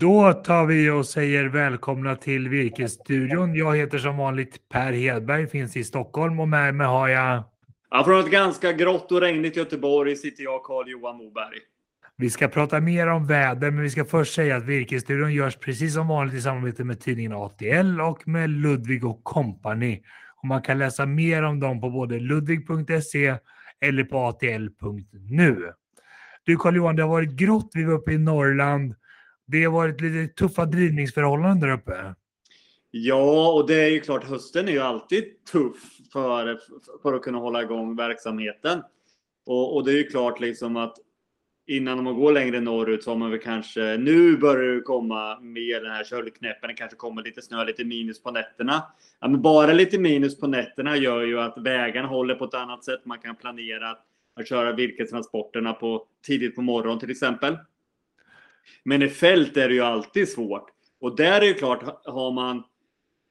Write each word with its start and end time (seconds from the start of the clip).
Då 0.00 0.32
tar 0.32 0.66
vi 0.66 0.90
och 0.90 1.06
säger 1.06 1.44
välkomna 1.44 2.16
till 2.16 2.48
Virkesstudion. 2.48 3.54
Jag 3.54 3.76
heter 3.76 3.98
som 3.98 4.16
vanligt 4.16 4.68
Per 4.68 4.92
Hedberg, 4.92 5.46
finns 5.46 5.76
i 5.76 5.84
Stockholm 5.84 6.40
och 6.40 6.48
med 6.48 6.74
mig 6.74 6.86
har 6.86 7.08
jag... 7.08 7.42
Ja, 7.90 8.04
från 8.04 8.20
ett 8.20 8.30
ganska 8.30 8.72
grått 8.72 9.12
och 9.12 9.20
regnigt 9.20 9.56
Göteborg 9.56 10.16
sitter 10.16 10.42
jag, 10.42 10.62
Carl-Johan 10.62 11.16
Moberg. 11.16 11.58
Vi 12.16 12.30
ska 12.30 12.48
prata 12.48 12.80
mer 12.80 13.06
om 13.06 13.26
väder, 13.26 13.70
men 13.70 13.82
vi 13.82 13.90
ska 13.90 14.04
först 14.04 14.34
säga 14.34 14.56
att 14.56 14.64
Virkesstudion 14.64 15.34
görs 15.34 15.56
precis 15.56 15.94
som 15.94 16.08
vanligt 16.08 16.34
i 16.34 16.40
samarbete 16.40 16.84
med 16.84 17.00
tidningen 17.00 17.32
ATL 17.32 18.00
och 18.00 18.28
med 18.28 18.50
Ludvig 18.50 19.04
och 19.04 19.24
Company. 19.24 20.02
Och 20.42 20.48
man 20.48 20.62
kan 20.62 20.78
läsa 20.78 21.06
mer 21.06 21.42
om 21.42 21.60
dem 21.60 21.80
på 21.80 21.90
både 21.90 22.18
ludvig.se 22.18 23.36
eller 23.80 24.04
på 24.04 24.18
atl.nu. 24.18 25.72
Du 26.44 26.56
Carl-Johan, 26.56 26.96
det 26.96 27.02
har 27.02 27.10
varit 27.10 27.32
grått. 27.32 27.70
Vi 27.74 27.84
var 27.84 27.94
uppe 27.94 28.12
i 28.12 28.18
Norrland. 28.18 28.94
Det 29.50 29.64
har 29.64 29.72
varit 29.72 30.00
lite 30.00 30.34
tuffa 30.34 30.64
drivningsförhållanden 30.64 31.60
där 31.60 31.76
uppe. 31.76 32.14
Ja, 32.90 33.52
och 33.52 33.66
det 33.66 33.74
är 33.74 33.88
ju 33.88 34.00
klart, 34.00 34.24
hösten 34.24 34.68
är 34.68 34.72
ju 34.72 34.80
alltid 34.80 35.44
tuff 35.52 35.76
för, 36.12 36.58
för 37.02 37.14
att 37.14 37.22
kunna 37.22 37.38
hålla 37.38 37.62
igång 37.62 37.96
verksamheten. 37.96 38.82
Och, 39.46 39.76
och 39.76 39.84
det 39.84 39.92
är 39.92 39.96
ju 39.96 40.04
klart 40.04 40.40
liksom 40.40 40.76
att 40.76 40.96
innan 41.66 42.04
man 42.04 42.14
går 42.14 42.32
längre 42.32 42.60
norrut 42.60 43.04
så 43.04 43.10
har 43.10 43.16
man 43.16 43.30
väl 43.30 43.40
kanske, 43.40 43.96
nu 43.96 44.36
börjar 44.36 44.74
det 44.74 44.80
komma 44.80 45.40
mer 45.40 45.80
den 45.80 45.92
här 45.92 46.04
köldknäppen, 46.04 46.68
det 46.68 46.74
kanske 46.74 46.96
kommer 46.96 47.22
lite 47.22 47.42
snö, 47.42 47.64
lite 47.64 47.84
minus 47.84 48.22
på 48.22 48.30
nätterna. 48.30 48.82
Ja, 49.20 49.28
men 49.28 49.42
bara 49.42 49.72
lite 49.72 49.98
minus 49.98 50.40
på 50.40 50.46
nätterna 50.46 50.96
gör 50.96 51.22
ju 51.22 51.40
att 51.40 51.58
vägarna 51.58 52.08
håller 52.08 52.34
på 52.34 52.44
ett 52.44 52.54
annat 52.54 52.84
sätt. 52.84 53.04
Man 53.04 53.18
kan 53.18 53.36
planera 53.36 53.90
att 54.36 54.48
köra 54.48 54.72
virkestransporterna 54.72 55.72
på, 55.72 56.06
tidigt 56.26 56.56
på 56.56 56.62
morgonen 56.62 57.00
till 57.00 57.10
exempel. 57.10 57.56
Men 58.84 59.02
i 59.02 59.08
fält 59.08 59.56
är 59.56 59.68
det 59.68 59.74
ju 59.74 59.82
alltid 59.82 60.28
svårt. 60.28 60.70
Och 61.00 61.16
där 61.16 61.32
är 61.32 61.40
det 61.40 61.46
ju 61.46 61.54
klart, 61.54 61.82
har 62.04 62.32
man, 62.32 62.62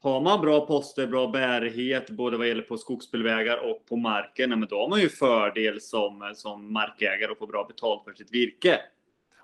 har 0.01 0.21
man 0.21 0.41
bra 0.41 0.65
poster, 0.65 1.07
bra 1.07 1.27
bärighet, 1.27 2.09
både 2.09 2.37
vad 2.37 2.47
gäller 2.47 2.61
på 2.61 2.77
skogsbilvägar 2.77 3.69
och 3.69 3.85
på 3.89 3.95
marken, 3.95 4.49
men 4.49 4.67
då 4.69 4.79
har 4.79 4.89
man 4.89 5.01
ju 5.01 5.09
fördel 5.09 5.81
som, 5.81 6.33
som 6.35 6.73
markägare 6.73 7.31
och 7.31 7.37
får 7.37 7.47
bra 7.47 7.65
betalt 7.67 8.03
för 8.03 8.13
sitt 8.13 8.33
virke. 8.33 8.79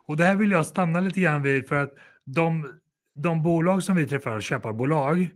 Och 0.05 0.17
det 0.17 0.23
här 0.23 0.35
vill 0.35 0.51
jag 0.51 0.65
stanna 0.65 0.99
lite 0.99 1.19
grann 1.19 1.41
vid 1.43 1.67
för 1.67 1.75
att 1.75 1.93
de, 2.25 2.79
de 3.15 3.43
bolag 3.43 3.83
som 3.83 3.95
vi 3.95 4.07
träffar, 4.07 4.41
köparbolag, 4.41 5.29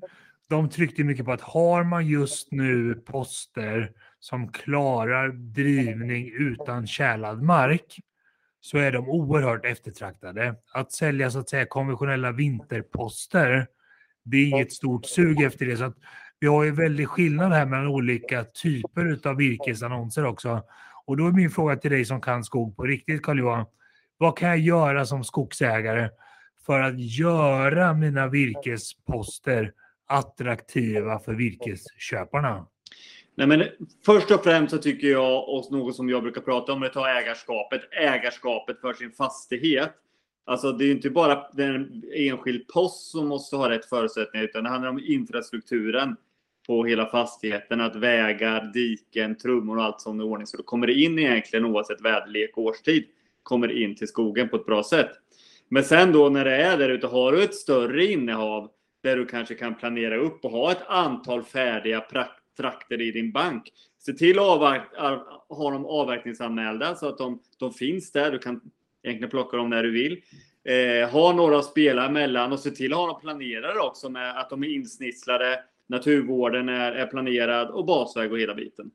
de 0.49 0.69
tryckte 0.69 1.03
mycket 1.03 1.25
på 1.25 1.31
att 1.31 1.41
har 1.41 1.83
man 1.83 2.07
just 2.07 2.51
nu 2.51 2.93
poster 2.93 3.91
som 4.19 4.51
klarar 4.51 5.29
drivning 5.29 6.31
utan 6.39 6.87
kärlad 6.87 7.43
mark, 7.43 7.99
så 8.67 8.77
är 8.77 8.91
de 8.91 9.09
oerhört 9.09 9.65
eftertraktade. 9.65 10.55
Att 10.73 10.91
sälja 10.91 11.31
så 11.31 11.39
att 11.39 11.49
säga 11.49 11.65
konventionella 11.65 12.31
vinterposter, 12.31 13.67
det 14.23 14.37
är 14.37 14.47
inget 14.47 14.73
stort 14.73 15.05
sug 15.05 15.41
efter 15.41 15.65
det. 15.65 15.77
Så 15.77 15.83
att 15.83 15.97
vi 16.39 16.47
har 16.47 16.63
ju 16.63 16.71
väldigt 16.71 17.07
skillnad 17.07 17.51
här 17.51 17.65
mellan 17.65 17.87
olika 17.87 18.43
typer 18.43 19.19
av 19.29 19.35
virkesannonser 19.35 20.25
också. 20.25 20.63
Och 21.05 21.17
då 21.17 21.27
är 21.27 21.31
min 21.31 21.49
fråga 21.49 21.75
till 21.75 21.91
dig 21.91 22.05
som 22.05 22.21
kan 22.21 22.43
skog 22.43 22.75
på 22.75 22.83
riktigt, 22.83 23.21
Carl-Johan. 23.21 23.65
Vad 24.17 24.37
kan 24.37 24.49
jag 24.49 24.59
göra 24.59 25.05
som 25.05 25.23
skogsägare 25.23 26.09
för 26.65 26.79
att 26.79 26.99
göra 26.99 27.93
mina 27.93 28.27
virkesposter 28.27 29.73
attraktiva 30.07 31.19
för 31.19 31.33
virkesköparna? 31.33 32.67
Nej, 33.37 33.47
men 33.47 33.63
först 34.05 34.31
och 34.31 34.43
främst 34.43 34.71
så 34.71 34.77
tycker 34.77 35.07
jag, 35.07 35.49
och 35.49 35.71
något 35.71 35.95
som 35.95 36.09
jag 36.09 36.23
brukar 36.23 36.41
prata 36.41 36.73
om, 36.73 36.79
det 36.79 36.89
tar 36.89 37.07
ägarskapet. 37.07 37.81
Ägarskapet 37.91 38.81
för 38.81 38.93
sin 38.93 39.11
fastighet. 39.11 39.91
Alltså 40.45 40.71
det 40.71 40.85
är 40.85 40.91
inte 40.91 41.09
bara 41.09 41.47
den 41.53 42.03
enskild 42.15 42.67
post 42.67 43.11
som 43.11 43.27
måste 43.27 43.55
ha 43.55 43.69
rätt 43.69 43.85
förutsättningar, 43.85 44.45
utan 44.45 44.63
det 44.63 44.69
handlar 44.69 44.89
om 44.89 44.99
infrastrukturen 44.99 46.15
på 46.67 46.85
hela 46.85 47.05
fastigheten. 47.05 47.81
Att 47.81 47.95
vägar, 47.95 48.71
diken, 48.73 49.37
trummor 49.37 49.77
och 49.77 49.83
allt 49.83 50.01
som 50.01 50.19
är 50.19 50.23
ordning. 50.23 50.47
Så 50.47 50.57
då 50.57 50.63
kommer 50.63 50.87
det 50.87 50.93
in 50.93 51.19
egentligen 51.19 51.65
oavsett 51.65 52.01
väderlek 52.01 52.57
och 52.57 52.63
årstid, 52.63 53.05
kommer 53.43 53.71
in 53.71 53.95
till 53.95 54.07
skogen 54.07 54.49
på 54.49 54.55
ett 54.55 54.65
bra 54.65 54.83
sätt. 54.83 55.11
Men 55.69 55.83
sen 55.83 56.11
då 56.11 56.29
när 56.29 56.45
det 56.45 56.55
är 56.55 56.77
där 56.77 56.89
ute, 56.89 57.07
har 57.07 57.31
du 57.31 57.43
ett 57.43 57.55
större 57.55 58.05
innehav 58.05 58.69
där 59.03 59.17
du 59.17 59.25
kanske 59.25 59.55
kan 59.55 59.75
planera 59.75 60.17
upp 60.17 60.45
och 60.45 60.51
ha 60.51 60.71
ett 60.71 60.87
antal 60.87 61.43
färdiga 61.43 62.01
trakter 62.57 63.01
i 63.01 63.11
din 63.11 63.31
bank. 63.31 63.71
Se 63.99 64.13
till 64.13 64.39
att 64.39 64.45
ha 65.49 65.71
dem 65.71 65.85
avverkningsanmälda 65.85 66.95
så 66.95 67.09
att 67.09 67.17
de, 67.17 67.39
de 67.59 67.73
finns 67.73 68.11
där. 68.11 68.31
Du 68.31 68.39
kan 68.39 68.61
egentligen 69.03 69.29
plocka 69.29 69.57
dem 69.57 69.69
när 69.69 69.83
du 69.83 69.91
vill. 69.91 70.21
Eh, 70.63 71.09
ha 71.09 71.33
några 71.33 71.59
att 71.59 71.65
spela 71.65 72.05
emellan 72.05 72.51
och 72.51 72.59
se 72.59 72.71
till 72.71 72.93
att 72.93 72.99
ha 72.99 73.07
dem 73.07 73.21
planerade 73.21 73.79
också 73.79 74.09
med 74.09 74.39
att 74.39 74.49
de 74.49 74.63
är 74.63 74.67
insnisslade. 74.67 75.59
Naturvården 75.89 76.69
är, 76.69 76.91
är 76.91 77.05
planerad 77.05 77.69
och 77.69 77.85
basväg 77.85 78.31
och 78.31 78.39
hela 78.39 78.55
biten. 78.55 78.91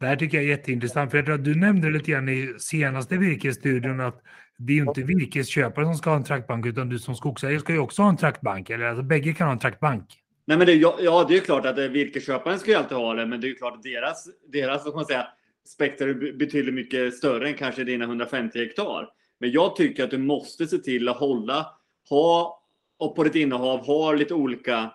Det 0.00 0.06
här 0.06 0.16
tycker 0.16 0.36
jag 0.36 0.44
är 0.44 0.48
jätteintressant. 0.48 1.10
För 1.10 1.18
jag 1.18 1.24
tror 1.26 1.34
att 1.34 1.44
du 1.44 1.54
nämnde 1.54 1.90
lite 1.90 2.10
grann 2.10 2.28
i 2.28 2.54
senaste 2.58 3.16
virkesstudion 3.16 4.00
att 4.00 4.22
det 4.58 4.72
är 4.72 4.76
ju 4.76 4.82
inte 4.82 5.02
virkesköpare 5.02 5.84
som 5.84 5.94
ska 5.94 6.10
ha 6.10 6.16
en 6.16 6.24
traktbank 6.24 6.66
utan 6.66 6.88
du 6.88 6.98
som 6.98 7.14
skogsägare 7.14 7.60
ska 7.60 7.72
ju 7.72 7.78
också 7.78 8.02
ha 8.02 8.08
en 8.08 8.16
traktbank. 8.16 8.70
Eller 8.70 8.86
alltså 8.86 9.02
bägge 9.02 9.32
kan 9.32 9.46
ha 9.46 9.52
en 9.52 9.58
traktbank. 9.58 10.04
Nej, 10.48 10.58
men 10.58 10.66
det, 10.66 10.74
ja, 10.74 11.26
det 11.28 11.36
är 11.36 11.40
klart 11.40 11.66
att 11.66 11.78
eh, 11.78 11.84
virkesköparen 11.84 12.58
ska 12.58 12.70
ju 12.70 12.76
alltid 12.76 12.96
ha 12.96 13.14
det, 13.14 13.26
men 13.26 13.40
det 13.40 13.46
är 13.46 13.48
ju 13.48 13.54
klart 13.54 13.74
att 13.74 13.82
deras, 13.82 14.28
deras 14.48 14.84
vad 14.84 14.94
man 14.94 15.04
säga, 15.04 15.28
spektrum 15.68 16.22
är 16.22 16.32
betydligt 16.32 16.74
mycket 16.74 17.14
större 17.14 17.48
än 17.48 17.54
kanske 17.54 17.84
dina 17.84 18.04
150 18.04 18.58
hektar. 18.58 19.08
Men 19.38 19.50
jag 19.50 19.76
tycker 19.76 20.04
att 20.04 20.10
du 20.10 20.18
måste 20.18 20.66
se 20.66 20.78
till 20.78 21.08
att 21.08 21.16
hålla, 21.16 21.66
ha 22.08 22.62
och 22.98 23.16
på 23.16 23.24
ditt 23.24 23.34
innehav 23.34 23.86
ha 23.86 24.12
lite 24.12 24.34
olika 24.34 24.92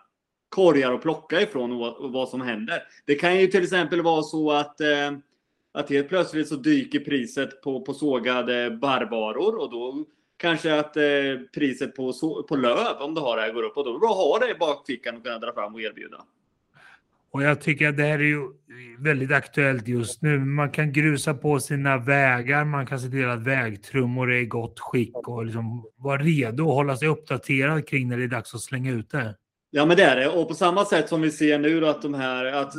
korgar 0.49 0.93
att 0.93 1.01
plocka 1.01 1.41
ifrån 1.41 1.71
och 1.71 1.79
vad, 1.79 2.11
vad 2.11 2.29
som 2.29 2.41
händer. 2.41 2.83
Det 3.05 3.15
kan 3.15 3.39
ju 3.39 3.47
till 3.47 3.63
exempel 3.63 4.01
vara 4.01 4.23
så 4.23 4.51
att 4.51 4.81
eh, 4.81 5.11
att 5.71 5.89
helt 5.89 6.09
plötsligt 6.09 6.47
så 6.47 6.55
dyker 6.55 6.99
priset 6.99 7.61
på, 7.61 7.81
på 7.81 7.93
sågade 7.93 8.71
barrvaror 8.71 9.55
och 9.61 9.71
då 9.71 10.05
kanske 10.41 10.79
att 10.79 10.97
eh, 10.97 11.03
priset 11.53 11.95
på, 11.95 12.13
på 12.49 12.55
löv, 12.55 12.97
om 12.99 13.15
du 13.15 13.21
har 13.21 13.37
det, 13.37 13.41
här, 13.41 13.53
går 13.53 13.63
upp 13.63 13.77
och 13.77 13.85
då 13.85 13.89
är 13.89 13.93
det 13.93 13.99
bra 13.99 14.09
att 14.09 14.15
ha 14.15 14.39
det 14.39 14.51
i 14.51 14.55
bakfickan 14.55 15.17
och 15.17 15.23
kunna 15.23 15.39
dra 15.39 15.53
fram 15.53 15.75
och 15.75 15.81
erbjuda. 15.81 16.17
Och 17.31 17.43
jag 17.43 17.61
tycker 17.61 17.89
att 17.89 17.97
det 17.97 18.03
här 18.03 18.19
är 18.19 18.23
ju 18.23 18.47
väldigt 18.99 19.31
aktuellt 19.31 19.87
just 19.87 20.21
nu. 20.21 20.39
Man 20.39 20.71
kan 20.71 20.93
grusa 20.93 21.33
på 21.33 21.59
sina 21.59 21.97
vägar, 21.97 22.65
man 22.65 22.85
kan 22.85 22.99
se 22.99 23.09
till 23.09 23.29
att 23.29 23.43
vägtrummor 23.47 24.31
är 24.31 24.37
i 24.37 24.45
gott 24.45 24.79
skick 24.79 25.27
och 25.27 25.45
liksom 25.45 25.85
vara 25.97 26.21
redo 26.21 26.69
att 26.69 26.75
hålla 26.75 26.97
sig 26.97 27.07
uppdaterad 27.07 27.87
kring 27.87 28.09
när 28.09 28.17
det 28.17 28.23
är 28.23 28.27
dags 28.27 28.55
att 28.55 28.61
slänga 28.61 28.91
ut 28.91 29.09
det. 29.09 29.35
Ja, 29.69 29.85
men 29.85 29.97
det 29.97 30.03
är 30.03 30.15
det. 30.15 30.29
Och 30.29 30.47
på 30.47 30.53
samma 30.53 30.85
sätt 30.85 31.09
som 31.09 31.21
vi 31.21 31.31
ser 31.31 31.59
nu 31.59 31.87
att 31.87 32.01
de 32.01 32.13
här 32.13 32.45
att 32.45 32.73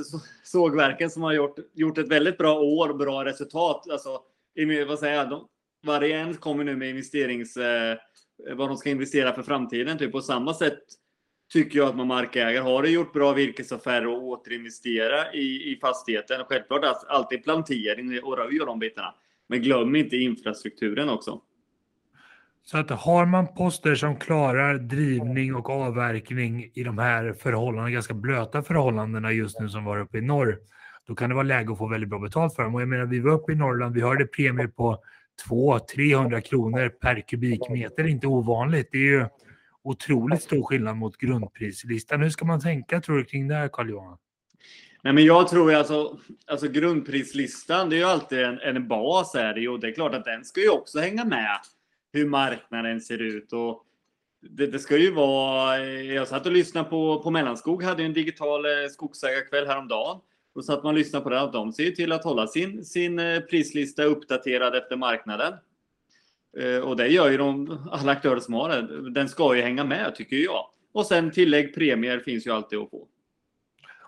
sågverken 0.44 1.10
som 1.10 1.22
har 1.22 1.32
gjort, 1.32 1.56
gjort 1.74 1.98
ett 1.98 2.08
väldigt 2.08 2.38
bra 2.38 2.60
år 2.60 2.88
och 2.88 2.96
bra 2.96 3.24
resultat. 3.24 3.90
Alltså, 3.90 4.20
vad 4.88 4.98
säger 4.98 5.16
jag? 5.16 5.30
De, 5.30 5.48
varje 5.82 6.18
en 6.18 6.34
kommer 6.34 6.64
nu 6.64 6.76
med 6.76 6.90
investerings, 6.90 7.56
eh, 7.56 7.96
vad 8.56 8.68
de 8.68 8.76
ska 8.76 8.90
investera 8.90 9.32
för 9.32 9.42
framtiden. 9.42 9.98
Typ. 9.98 10.12
På 10.12 10.20
samma 10.20 10.54
sätt 10.54 10.78
tycker 11.52 11.78
jag 11.78 11.88
att 11.88 11.96
man 11.96 12.06
markägare 12.06 12.58
har 12.58 12.84
gjort 12.84 13.12
bra 13.12 13.32
virkesaffärer 13.32 14.06
och 14.06 14.22
återinvestera 14.22 15.32
i, 15.32 15.72
i 15.72 15.78
fastigheten. 15.80 16.44
Självklart 16.48 16.84
alltid 17.08 17.44
plantering 17.44 18.22
och 18.22 18.38
röj 18.38 18.60
och 18.60 18.66
de 18.66 18.78
bitarna. 18.78 19.14
Men 19.48 19.62
glöm 19.62 19.96
inte 19.96 20.16
infrastrukturen 20.16 21.08
också. 21.08 21.40
Så 22.64 22.78
att 22.78 22.90
har 22.90 23.26
man 23.26 23.54
poster 23.54 23.94
som 23.94 24.16
klarar 24.16 24.78
drivning 24.78 25.54
och 25.54 25.70
avverkning 25.70 26.70
i 26.74 26.84
de 26.84 26.98
här 26.98 27.32
förhållandena, 27.32 27.90
ganska 27.90 28.14
blöta 28.14 28.62
förhållandena 28.62 29.32
just 29.32 29.60
nu 29.60 29.68
som 29.68 29.84
var 29.84 30.00
uppe 30.00 30.18
i 30.18 30.20
norr, 30.20 30.58
då 31.06 31.14
kan 31.14 31.28
det 31.28 31.34
vara 31.34 31.44
läge 31.44 31.72
att 31.72 31.78
få 31.78 31.88
väldigt 31.88 32.10
bra 32.10 32.18
betalt 32.18 32.54
för 32.54 32.62
dem. 32.62 32.74
Och 32.74 32.80
jag 32.80 32.88
menar, 32.88 33.06
vi 33.06 33.20
var 33.20 33.32
uppe 33.32 33.52
i 33.52 33.54
Norrland, 33.54 33.94
vi 33.94 34.00
hörde 34.00 34.26
premier 34.26 34.66
på 34.66 34.98
200-300 35.48 36.40
kronor 36.40 36.88
per 36.88 37.20
kubikmeter, 37.20 38.06
inte 38.06 38.26
ovanligt. 38.26 38.88
Det 38.92 38.98
är 38.98 39.02
ju 39.02 39.26
otroligt 39.84 40.42
stor 40.42 40.62
skillnad 40.62 40.96
mot 40.96 41.16
grundprislistan. 41.16 42.22
Hur 42.22 42.30
ska 42.30 42.44
man 42.44 42.60
tänka 42.60 43.00
tror 43.00 43.16
du 43.16 43.24
kring 43.24 43.48
det 43.48 43.54
här 43.54 43.68
Carl-Johan? 43.68 44.18
Nej, 45.04 45.12
men 45.12 45.24
jag 45.24 45.48
tror 45.48 45.70
ju 45.70 45.76
alltså, 45.76 46.18
alltså 46.46 46.68
grundprislistan, 46.68 47.90
det 47.90 47.96
är 47.96 47.98
ju 47.98 48.04
alltid 48.04 48.38
en, 48.38 48.60
en 48.60 48.88
bas 48.88 49.34
är 49.34 49.54
det 49.54 49.60
ju 49.60 49.68
och 49.68 49.80
det 49.80 49.88
är 49.88 49.94
klart 49.94 50.14
att 50.14 50.24
den 50.24 50.44
ska 50.44 50.60
ju 50.60 50.68
också 50.68 50.98
hänga 50.98 51.24
med 51.24 51.58
hur 52.12 52.28
marknaden 52.28 53.00
ser 53.00 53.22
ut. 53.22 53.52
Och 53.52 53.82
det, 54.50 54.66
det, 54.66 54.78
ska 54.78 54.96
ju 54.96 55.12
vara, 55.12 55.78
jag 55.88 56.28
satt 56.28 56.46
och 56.46 56.52
lyssnade 56.52 56.90
på, 56.90 57.22
på 57.22 57.30
Mellanskog, 57.30 57.82
hade 57.82 58.02
en 58.02 58.12
digital 58.12 58.64
eh, 58.64 58.88
skogsägarkväll 58.90 59.66
häromdagen. 59.66 60.20
Så 60.60 60.72
att 60.72 60.84
man 60.84 60.94
lyssnar 60.94 61.20
på 61.20 61.30
det. 61.30 61.50
De 61.52 61.72
ser 61.72 61.82
ju 61.84 61.90
till 61.90 62.12
att 62.12 62.24
hålla 62.24 62.46
sin, 62.46 62.84
sin 62.84 63.18
eh, 63.18 63.40
prislista 63.40 64.04
uppdaterad 64.04 64.74
efter 64.74 64.96
marknaden. 64.96 65.54
Eh, 66.58 66.78
och 66.78 66.96
det 66.96 67.08
gör 67.08 67.30
ju 67.30 67.36
de, 67.36 67.78
alla 67.90 68.12
aktörer 68.12 68.40
som 68.40 68.54
har 68.54 68.68
den. 68.68 69.12
Den 69.12 69.28
ska 69.28 69.56
ju 69.56 69.62
hänga 69.62 69.84
med 69.84 70.14
tycker 70.14 70.36
jag. 70.36 70.66
Och 70.94 71.06
sen 71.06 71.30
tillägg 71.30 71.74
premier 71.74 72.18
finns 72.18 72.46
ju 72.46 72.50
alltid 72.50 72.78
att 72.78 72.90
få. 72.90 73.08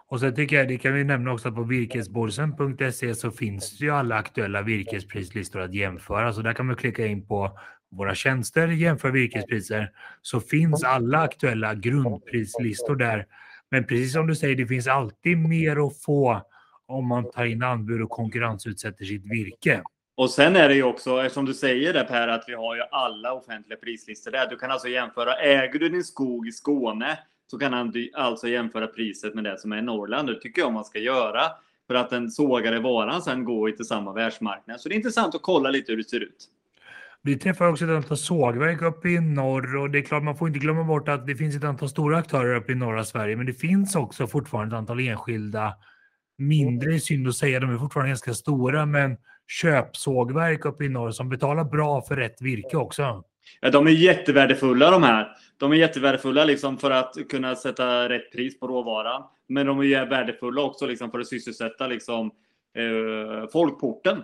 Och 0.07 0.21
sen 0.21 0.35
tycker 0.35 0.57
jag, 0.57 0.69
det 0.69 0.79
kan 0.79 0.95
vi 0.95 1.05
nämna 1.05 1.33
också 1.33 1.49
att 1.49 1.55
på 1.55 1.63
virkesborsen.se 1.63 3.15
så 3.15 3.31
finns 3.31 3.79
det 3.79 3.85
ju 3.85 3.91
alla 3.91 4.17
aktuella 4.17 4.63
virkesprislistor 4.63 5.61
att 5.61 5.75
jämföra. 5.75 6.33
Så 6.33 6.43
där 6.43 6.53
kan 6.53 6.67
man 6.67 6.77
klicka 6.77 7.07
in 7.07 7.27
på 7.27 7.59
våra 7.91 8.15
tjänster, 8.15 8.69
jämför 8.69 9.11
virkespriser, 9.11 9.91
så 10.23 10.41
finns 10.41 10.85
alla 10.85 11.19
aktuella 11.19 11.75
grundprislistor 11.75 12.97
där. 12.97 13.27
Men 13.75 13.87
precis 13.87 14.13
som 14.13 14.27
du 14.27 14.35
säger, 14.35 14.57
det 14.57 14.67
finns 14.67 14.87
alltid 14.87 15.39
mer 15.39 15.87
att 15.87 16.03
få 16.03 16.43
om 16.87 17.09
man 17.09 17.31
tar 17.31 17.45
in 17.45 17.63
anbud 17.63 18.03
och 18.03 18.11
konkurrensutsätter 18.11 19.05
sitt 19.05 19.25
virke. 19.25 19.83
Och 20.17 20.31
sen 20.31 20.57
är 20.57 20.69
det 20.69 20.75
ju 20.75 20.83
också, 20.83 21.29
som 21.31 21.45
du 21.45 21.55
säger 21.55 21.93
det 21.93 22.05
Per, 22.05 22.29
att 22.29 22.45
vi 22.47 22.55
har 22.55 22.77
ju 22.77 22.83
alla 22.91 23.33
offentliga 23.33 23.79
prislistor 23.79 24.31
där. 24.31 24.47
Du 24.51 24.57
kan 24.57 24.71
alltså 24.71 24.89
jämföra, 24.89 25.35
äger 25.35 25.79
du 25.79 25.89
din 25.89 26.05
skog 26.05 26.49
i 26.49 26.53
Skåne 26.53 27.19
så 27.51 27.59
kan 27.59 27.91
du 27.91 28.11
alltså 28.15 28.49
jämföra 28.49 28.87
priset 28.87 29.35
med 29.35 29.45
det 29.45 29.59
som 29.59 29.73
är 29.73 29.79
i 29.79 29.83
Norrland. 29.83 30.29
Det 30.29 30.41
tycker 30.41 30.63
jag 30.63 30.73
man 30.73 30.85
ska 30.85 30.99
göra 30.99 31.43
för 31.87 31.95
att 31.95 32.11
den 32.11 32.31
sågade 32.31 32.81
varan 32.81 33.23
sen 33.23 33.45
går 33.45 33.71
till 33.71 33.85
samma 33.85 34.13
världsmarknad. 34.13 34.81
Så 34.81 34.89
det 34.89 34.95
är 34.95 34.97
intressant 34.97 35.35
att 35.35 35.43
kolla 35.43 35.71
lite 35.71 35.93
hur 35.93 35.97
det 35.97 36.09
ser 36.09 36.21
ut. 36.21 36.49
Vi 37.27 37.39
träffar 37.39 37.69
också 37.69 37.85
ett 37.85 37.91
antal 37.91 38.17
sågverk 38.17 38.83
uppe 38.83 39.09
i 39.09 39.21
norr 39.21 39.77
och 39.77 39.91
det 39.91 39.99
är 39.99 40.03
klart 40.03 40.23
man 40.23 40.37
får 40.37 40.49
inte 40.49 40.61
glömma 40.61 40.85
bort 40.85 41.09
att 41.09 41.27
det 41.27 41.37
finns 41.37 41.57
ett 41.57 41.65
antal 41.65 41.89
stora 41.89 42.19
aktörer 42.19 42.57
uppe 42.57 42.73
i 42.73 42.75
norra 42.75 43.05
Sverige 43.05 43.37
men 43.37 43.47
det 43.47 43.53
finns 43.53 43.97
också 43.97 44.27
fortfarande 44.27 44.77
ett 44.77 44.79
antal 44.79 45.01
enskilda 45.01 45.75
mindre, 46.39 47.01
synd 47.01 47.29
att 47.29 47.37
säga, 47.37 47.61
de 47.61 47.75
är 47.75 47.79
fortfarande 47.79 48.11
ganska 48.11 48.35
stora 48.35 48.87
men 48.87 49.17
köpsågverk 49.49 50.65
uppe 50.65 50.85
i 50.85 50.89
norr 50.89 51.11
som 51.11 51.29
betalar 51.29 51.65
bra 51.65 52.03
för 52.03 52.17
rätt 52.17 52.43
virke 52.43 52.77
också. 52.77 53.25
Ja, 53.61 53.71
de 53.71 53.87
är 53.87 53.91
jättevärdefulla 53.91 54.91
de 54.91 55.03
här. 55.03 55.29
De 55.59 55.73
är 55.73 55.77
jättevärdefulla 55.77 56.45
liksom 56.45 56.79
för 56.79 56.91
att 56.91 57.15
kunna 57.31 57.57
sätta 57.57 58.09
rätt 58.09 58.33
pris 58.33 58.61
på 58.61 58.67
råvaran. 58.67 59.23
Men 59.49 59.67
de 59.67 59.81
är 59.81 60.07
värdefulla 60.07 60.63
också 60.63 60.87
liksom 60.87 61.11
för 61.11 61.21
att 61.21 61.29
sysselsätta 61.29 61.87
liksom, 61.87 62.31
eh, 62.77 63.51
folkporten. 63.53 64.23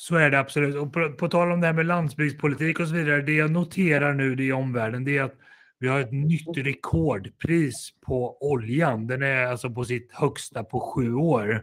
Så 0.00 0.16
är 0.16 0.30
det 0.30 0.38
absolut. 0.38 0.76
Och 0.76 0.92
på, 0.92 1.12
på 1.12 1.28
tal 1.28 1.52
om 1.52 1.60
det 1.60 1.66
här 1.66 1.74
med 1.74 1.86
landsbygdspolitik 1.86 2.80
och 2.80 2.88
så 2.88 2.94
vidare. 2.94 3.22
Det 3.22 3.32
jag 3.32 3.50
noterar 3.50 4.14
nu 4.14 4.34
det 4.34 4.44
i 4.44 4.52
omvärlden 4.52 5.04
det 5.04 5.18
är 5.18 5.22
att 5.22 5.34
vi 5.78 5.88
har 5.88 6.00
ett 6.00 6.12
nytt 6.12 6.56
rekordpris 6.56 7.90
på 8.06 8.38
oljan. 8.40 9.06
Den 9.06 9.22
är 9.22 9.46
alltså 9.46 9.70
på 9.70 9.84
sitt 9.84 10.12
högsta 10.12 10.64
på 10.64 10.80
sju 10.80 11.14
år. 11.14 11.62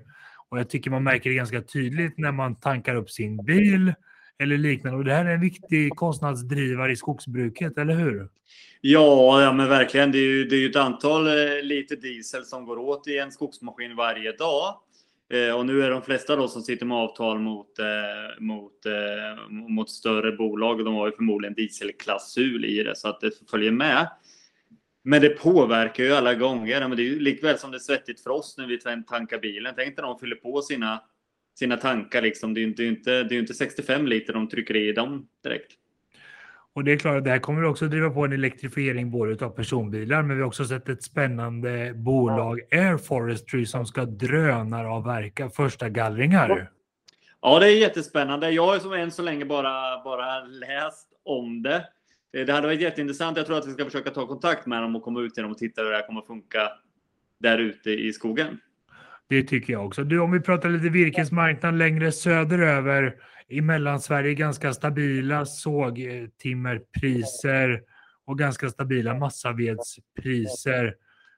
Och 0.49 0.59
jag 0.59 0.69
tycker 0.69 0.91
man 0.91 1.03
märker 1.03 1.29
det 1.29 1.35
ganska 1.35 1.61
tydligt 1.61 2.17
när 2.17 2.31
man 2.31 2.55
tankar 2.55 2.95
upp 2.95 3.09
sin 3.09 3.45
bil 3.45 3.93
eller 4.39 4.57
liknande. 4.57 4.97
Och 4.97 5.05
det 5.05 5.13
här 5.13 5.25
är 5.25 5.33
en 5.33 5.41
viktig 5.41 5.95
kostnadsdrivare 5.95 6.91
i 6.91 6.95
skogsbruket, 6.95 7.77
eller 7.77 7.95
hur? 7.95 8.29
Ja, 8.81 9.41
ja 9.41 9.53
men 9.53 9.69
verkligen. 9.69 10.11
Det 10.11 10.17
är 10.17 10.29
ju, 10.29 10.45
det 10.45 10.55
är 10.55 10.69
ett 10.69 10.75
antal 10.75 11.27
eh, 11.27 11.63
liter 11.63 11.95
diesel 11.95 12.45
som 12.45 12.65
går 12.65 12.77
åt 12.77 13.07
i 13.07 13.17
en 13.17 13.31
skogsmaskin 13.31 13.95
varje 13.95 14.31
dag. 14.31 14.75
Eh, 15.33 15.55
och 15.55 15.65
nu 15.65 15.81
är 15.83 15.89
de 15.89 16.01
flesta 16.01 16.35
då 16.35 16.47
som 16.47 16.61
sitter 16.61 16.85
med 16.85 16.97
avtal 16.97 17.39
mot, 17.39 17.79
eh, 17.79 18.39
mot, 18.39 18.85
eh, 18.85 19.49
mot 19.49 19.89
större 19.89 20.31
bolag, 20.31 20.85
de 20.85 20.93
har 20.93 21.05
ju 21.07 21.15
förmodligen 21.15 21.53
dieselklausul 21.53 22.65
i 22.65 22.83
det 22.83 22.95
så 22.95 23.07
att 23.07 23.21
det 23.21 23.31
följer 23.49 23.71
med. 23.71 24.09
Men 25.03 25.21
det 25.21 25.29
påverkar 25.29 26.03
ju 26.03 26.13
alla 26.13 26.33
gånger. 26.33 26.87
Men 26.87 26.97
det 26.97 27.03
är 27.03 27.05
ju 27.05 27.19
likväl 27.19 27.57
som 27.57 27.71
det 27.71 27.77
är 27.77 27.79
svettigt 27.79 28.21
för 28.21 28.29
oss 28.29 28.57
när 28.57 28.67
vi 28.67 29.03
tankar 29.03 29.39
bilen. 29.39 29.73
Tänk 29.77 29.97
när 29.97 30.03
de 30.03 30.19
fyller 30.19 30.35
på 30.35 30.61
sina, 30.61 31.01
sina 31.59 31.77
tankar. 31.77 32.21
Liksom. 32.21 32.53
Det 32.53 32.59
är 32.59 32.61
ju 32.61 32.87
inte, 32.87 33.23
det 33.23 33.35
är 33.35 33.39
inte 33.39 33.53
65 33.53 34.07
liter 34.07 34.33
de 34.33 34.49
trycker 34.49 34.75
i 34.75 34.91
dem 34.91 35.27
direkt. 35.43 35.71
Och 36.75 36.83
det 36.83 36.91
är 36.91 36.97
klart, 36.97 37.23
det 37.23 37.29
här 37.29 37.39
kommer 37.39 37.63
också 37.63 37.87
driva 37.87 38.09
på 38.09 38.25
en 38.25 38.33
elektrifiering 38.33 39.11
både 39.11 39.45
av 39.45 39.49
personbilar, 39.49 40.23
men 40.23 40.37
vi 40.37 40.41
har 40.41 40.47
också 40.47 40.65
sett 40.65 40.89
ett 40.89 41.03
spännande 41.03 41.93
bolag, 41.95 42.59
Air 42.71 42.97
Forestry, 42.97 43.65
som 43.65 43.85
ska 43.85 44.05
drönaravverka 44.05 45.49
första 45.49 45.89
gallringar. 45.89 46.71
Ja, 47.41 47.59
det 47.59 47.67
är 47.67 47.77
jättespännande. 47.77 48.49
Jag 48.49 48.65
har 48.65 48.79
som 48.79 48.93
än 48.93 49.11
så 49.11 49.21
länge 49.21 49.45
bara, 49.45 50.03
bara 50.03 50.43
läst 50.43 51.07
om 51.25 51.61
det. 51.63 51.85
Det 52.31 52.51
hade 52.51 52.67
varit 52.67 52.81
jätteintressant. 52.81 53.37
Jag 53.37 53.45
tror 53.45 53.57
att 53.57 53.67
vi 53.67 53.71
ska 53.71 53.85
försöka 53.85 54.09
ta 54.09 54.27
kontakt 54.27 54.65
med 54.65 54.81
dem 54.81 54.95
och 54.95 55.03
komma 55.03 55.21
ut 55.21 55.33
till 55.33 55.43
dem 55.43 55.51
och 55.51 55.57
titta 55.57 55.81
hur 55.81 55.89
det 55.89 55.95
här 55.95 56.07
kommer 56.07 56.19
att 56.19 56.27
funka 56.27 56.69
där 57.39 57.57
ute 57.57 57.91
i 57.91 58.13
skogen. 58.13 58.59
Det 59.29 59.43
tycker 59.43 59.73
jag 59.73 59.85
också. 59.85 60.03
Du, 60.03 60.19
om 60.19 60.31
vi 60.31 60.39
pratar 60.39 60.69
lite 60.69 60.89
virkesmarknad 60.89 61.77
längre 61.77 62.11
söderöver 62.11 63.15
i 63.47 63.61
Mellansverige 63.61 64.33
ganska 64.33 64.73
stabila 64.73 65.45
sågtimmerpriser 65.45 67.81
och 68.25 68.39
ganska 68.39 68.69
stabila 68.69 69.13
massavedspriser. 69.13 70.95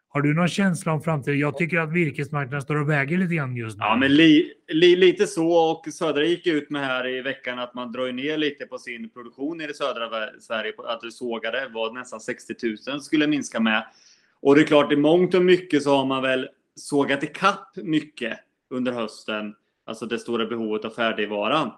Har 0.09 0.21
du 0.21 0.33
någon 0.33 0.47
känsla 0.47 0.91
om 0.91 1.01
framtiden? 1.01 1.39
Jag 1.39 1.57
tycker 1.57 1.79
att 1.79 1.91
virkesmarknaden 1.91 2.61
står 2.61 2.75
och 2.75 2.89
väger 2.89 3.17
lite 3.17 3.35
grann 3.35 3.55
just 3.55 3.77
nu. 3.77 3.83
Ja, 3.83 3.95
men 3.95 4.15
li, 4.15 4.53
li, 4.67 4.95
lite 4.95 5.27
så. 5.27 5.51
Och 5.51 5.93
Södra 5.93 6.25
gick 6.25 6.47
ut 6.47 6.69
med 6.69 6.85
här 6.85 7.07
i 7.07 7.21
veckan 7.21 7.59
att 7.59 7.73
man 7.73 7.91
drar 7.91 8.11
ner 8.11 8.37
lite 8.37 8.65
på 8.65 8.77
sin 8.77 9.09
produktion 9.09 9.61
i 9.61 9.67
det 9.67 9.73
södra 9.73 10.09
Sverige. 10.39 10.73
Att 10.77 11.01
du 11.01 11.11
sågade 11.11 11.67
var 11.73 11.93
nästan 11.93 12.19
60 12.19 12.53
000 12.87 13.01
skulle 13.01 13.27
minska 13.27 13.59
med. 13.59 13.83
Och 14.41 14.55
det 14.55 14.61
är 14.61 14.65
klart, 14.65 14.91
i 14.91 14.95
mångt 14.95 15.33
och 15.33 15.45
mycket 15.45 15.83
så 15.83 15.95
har 15.95 16.05
man 16.05 16.23
väl 16.23 16.47
sågat 16.77 17.23
ikapp 17.23 17.75
mycket 17.75 18.39
under 18.69 18.91
hösten. 18.91 19.55
Alltså 19.85 20.05
det 20.05 20.19
stora 20.19 20.45
behovet 20.45 20.85
av 20.85 20.89
färdigvaran. 20.89 21.71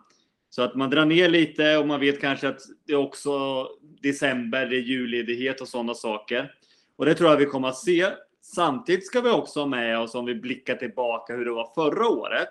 Så 0.49 0.61
att 0.61 0.75
man 0.75 0.89
drar 0.89 1.05
ner 1.05 1.29
lite 1.29 1.77
och 1.77 1.87
man 1.87 1.99
vet 1.99 2.21
kanske 2.21 2.47
att 2.47 2.61
det 2.85 2.93
är 2.93 2.97
också 2.97 3.67
december, 4.01 4.65
det 4.65 4.75
är 4.75 4.81
julledighet 4.81 5.61
och 5.61 5.67
sådana 5.67 5.93
saker. 5.93 6.51
Och 6.95 7.05
det 7.05 7.15
tror 7.15 7.29
jag 7.29 7.37
vi 7.37 7.45
kommer 7.45 7.67
att 7.67 7.77
se. 7.77 8.07
Samtidigt 8.41 9.07
ska 9.07 9.21
vi 9.21 9.29
också 9.29 9.59
ha 9.59 9.67
med 9.67 9.99
oss 9.99 10.15
om 10.15 10.25
vi 10.25 10.35
blickar 10.35 10.75
tillbaka 10.75 11.35
hur 11.35 11.45
det 11.45 11.51
var 11.51 11.73
förra 11.75 12.07
året. 12.07 12.49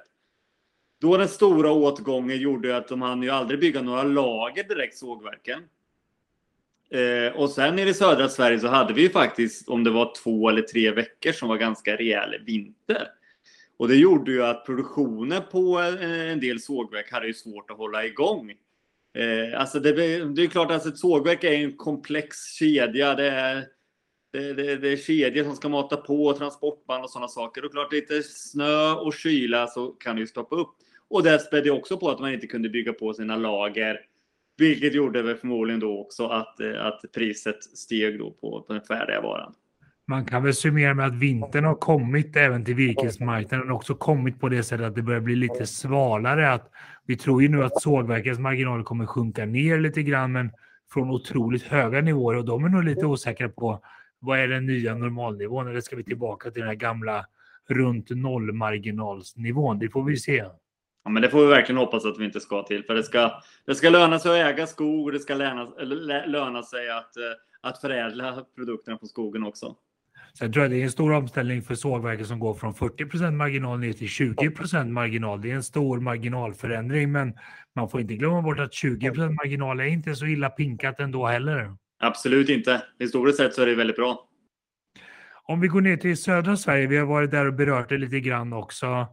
Då 1.00 1.16
den 1.16 1.28
stora 1.28 1.72
åtgången 1.72 2.38
gjorde 2.38 2.76
att 2.76 2.88
de 2.88 3.02
hann 3.02 3.22
ju 3.22 3.30
aldrig 3.30 3.60
bygga 3.60 3.82
några 3.82 4.02
lager 4.02 4.64
direkt 4.64 4.98
sågverken. 4.98 5.62
Eh, 6.90 7.36
och 7.36 7.50
sen 7.50 7.78
i 7.78 7.94
södra 7.94 8.28
Sverige 8.28 8.60
så 8.60 8.68
hade 8.68 8.94
vi 8.94 9.02
ju 9.02 9.10
faktiskt, 9.10 9.68
om 9.68 9.84
det 9.84 9.90
var 9.90 10.14
två 10.22 10.48
eller 10.48 10.62
tre 10.62 10.90
veckor 10.90 11.32
som 11.32 11.48
var 11.48 11.56
ganska 11.56 11.96
rejäl 11.96 12.34
vinter. 12.46 13.08
Och 13.76 13.88
det 13.88 13.96
gjorde 13.96 14.32
ju 14.32 14.44
att 14.44 14.66
produktionen 14.66 15.42
på 15.50 15.80
eh, 15.80 16.30
en 16.30 16.40
del 16.40 16.60
sågverk 16.60 17.12
hade 17.12 17.26
ju 17.26 17.34
svårt 17.34 17.70
att 17.70 17.76
hålla 17.76 18.04
igång. 18.04 18.50
Eh, 19.18 19.60
alltså 19.60 19.80
det, 19.80 19.92
det, 20.24 20.42
är 20.42 20.46
klart 20.46 20.70
att 20.70 20.86
ett 20.86 20.98
sågverk 20.98 21.44
är 21.44 21.52
en 21.52 21.76
komplex 21.76 22.36
kedja. 22.58 23.14
Det 23.14 23.30
är, 23.30 23.66
det, 24.32 24.52
det, 24.52 24.76
det 24.76 24.88
är 24.88 24.96
kedjor 24.96 25.44
som 25.44 25.56
ska 25.56 25.68
mata 25.68 25.96
på, 25.96 26.32
transportband 26.32 27.04
och 27.04 27.10
sådana 27.10 27.28
saker. 27.28 27.64
Och 27.64 27.72
klart 27.72 27.92
lite 27.92 28.22
snö 28.22 28.92
och 28.92 29.14
kyla 29.14 29.66
så 29.66 29.86
kan 29.88 30.16
det 30.16 30.20
ju 30.20 30.26
stoppa 30.26 30.56
upp. 30.56 30.74
Och 31.10 31.22
det 31.22 31.38
spädde 31.38 31.70
också 31.70 31.96
på 31.96 32.10
att 32.10 32.20
man 32.20 32.32
inte 32.32 32.46
kunde 32.46 32.68
bygga 32.68 32.92
på 32.92 33.14
sina 33.14 33.36
lager. 33.36 34.00
Vilket 34.58 34.94
gjorde 34.94 35.22
väl 35.22 35.36
förmodligen 35.36 35.80
då 35.80 36.00
också 36.00 36.26
att, 36.26 36.60
eh, 36.60 36.86
att 36.86 37.00
priset 37.14 37.62
steg 37.62 38.18
då 38.18 38.30
på, 38.30 38.62
på 38.62 38.72
den 38.72 38.82
färdiga 38.82 39.20
varan. 39.20 39.54
Man 40.06 40.24
kan 40.24 40.42
väl 40.42 40.54
summera 40.54 40.94
med 40.94 41.06
att 41.06 41.14
vintern 41.14 41.64
har 41.64 41.74
kommit 41.74 42.36
även 42.36 42.64
till 42.64 42.74
virkesmarknaden 42.74 43.70
och 43.70 43.76
också 43.76 43.94
kommit 43.94 44.40
på 44.40 44.48
det 44.48 44.62
sättet 44.62 44.86
att 44.86 44.94
det 44.94 45.02
börjar 45.02 45.20
bli 45.20 45.36
lite 45.36 45.66
svalare. 45.66 46.52
Att 46.52 46.70
vi 47.06 47.16
tror 47.16 47.42
ju 47.42 47.48
nu 47.48 47.64
att 47.64 47.82
sågverkens 47.82 48.38
marginaler 48.38 48.84
kommer 48.84 49.06
sjunka 49.06 49.46
ner 49.46 49.80
lite 49.80 50.02
grann, 50.02 50.32
men 50.32 50.50
från 50.92 51.10
otroligt 51.10 51.62
höga 51.62 52.00
nivåer 52.00 52.36
och 52.36 52.44
de 52.44 52.64
är 52.64 52.68
nog 52.68 52.84
lite 52.84 53.06
osäkra 53.06 53.48
på 53.48 53.82
vad 54.18 54.38
är 54.38 54.48
den 54.48 54.66
nya 54.66 54.94
normalnivån 54.94 55.68
eller 55.68 55.80
ska 55.80 55.96
vi 55.96 56.04
tillbaka 56.04 56.50
till 56.50 56.60
den 56.60 56.68
här 56.68 56.74
gamla 56.74 57.26
runt 57.68 58.10
nollmarginalsnivån? 58.10 59.78
Det 59.78 59.88
får 59.90 60.04
vi 60.04 60.16
se. 60.16 60.44
Ja, 61.04 61.10
men 61.10 61.22
det 61.22 61.30
får 61.30 61.40
vi 61.40 61.46
verkligen 61.46 61.78
hoppas 61.78 62.04
att 62.04 62.18
vi 62.18 62.24
inte 62.24 62.40
ska 62.40 62.62
till, 62.62 62.84
för 62.84 62.94
det 62.94 63.02
ska, 63.02 63.42
det 63.66 63.74
ska 63.74 63.90
löna 63.90 64.18
sig 64.18 64.42
att 64.42 64.54
äga 64.54 64.66
skog 64.66 65.06
och 65.06 65.12
det 65.12 65.20
ska 65.20 65.34
löna, 65.34 65.64
löna 66.26 66.62
sig 66.62 66.90
att, 66.90 67.16
eh, 67.16 67.22
att 67.60 67.80
förädla 67.80 68.44
produkterna 68.56 68.96
på 68.96 69.06
skogen 69.06 69.44
också. 69.44 69.76
Sen 70.38 70.52
tror 70.52 70.64
jag 70.64 70.70
det 70.70 70.80
är 70.80 70.84
en 70.84 70.90
stor 70.90 71.12
omställning 71.12 71.62
för 71.62 71.74
sågverken 71.74 72.26
som 72.26 72.38
går 72.38 72.54
från 72.54 72.74
40% 72.74 73.36
marginal 73.36 73.78
ner 73.78 73.92
till 73.92 74.08
20% 74.08 74.92
marginal. 74.92 75.40
Det 75.40 75.50
är 75.50 75.54
en 75.54 75.62
stor 75.62 76.00
marginalförändring, 76.00 77.12
men 77.12 77.34
man 77.74 77.88
får 77.88 78.00
inte 78.00 78.14
glömma 78.14 78.42
bort 78.42 78.58
att 78.58 78.72
20% 78.72 79.34
marginal 79.34 79.80
är 79.80 79.84
inte 79.84 80.14
så 80.14 80.26
illa 80.26 80.50
pinkat 80.50 81.00
ändå 81.00 81.26
heller. 81.26 81.76
Absolut 82.00 82.48
inte. 82.48 82.82
Historiskt 82.98 83.38
sett 83.38 83.54
så 83.54 83.62
är 83.62 83.66
det 83.66 83.74
väldigt 83.74 83.96
bra. 83.96 84.28
Om 85.44 85.60
vi 85.60 85.68
går 85.68 85.80
ner 85.80 85.96
till 85.96 86.16
södra 86.16 86.56
Sverige, 86.56 86.86
vi 86.86 86.96
har 86.96 87.06
varit 87.06 87.30
där 87.30 87.46
och 87.46 87.54
berört 87.54 87.88
det 87.88 87.98
lite 87.98 88.20
grann 88.20 88.52
också. 88.52 89.06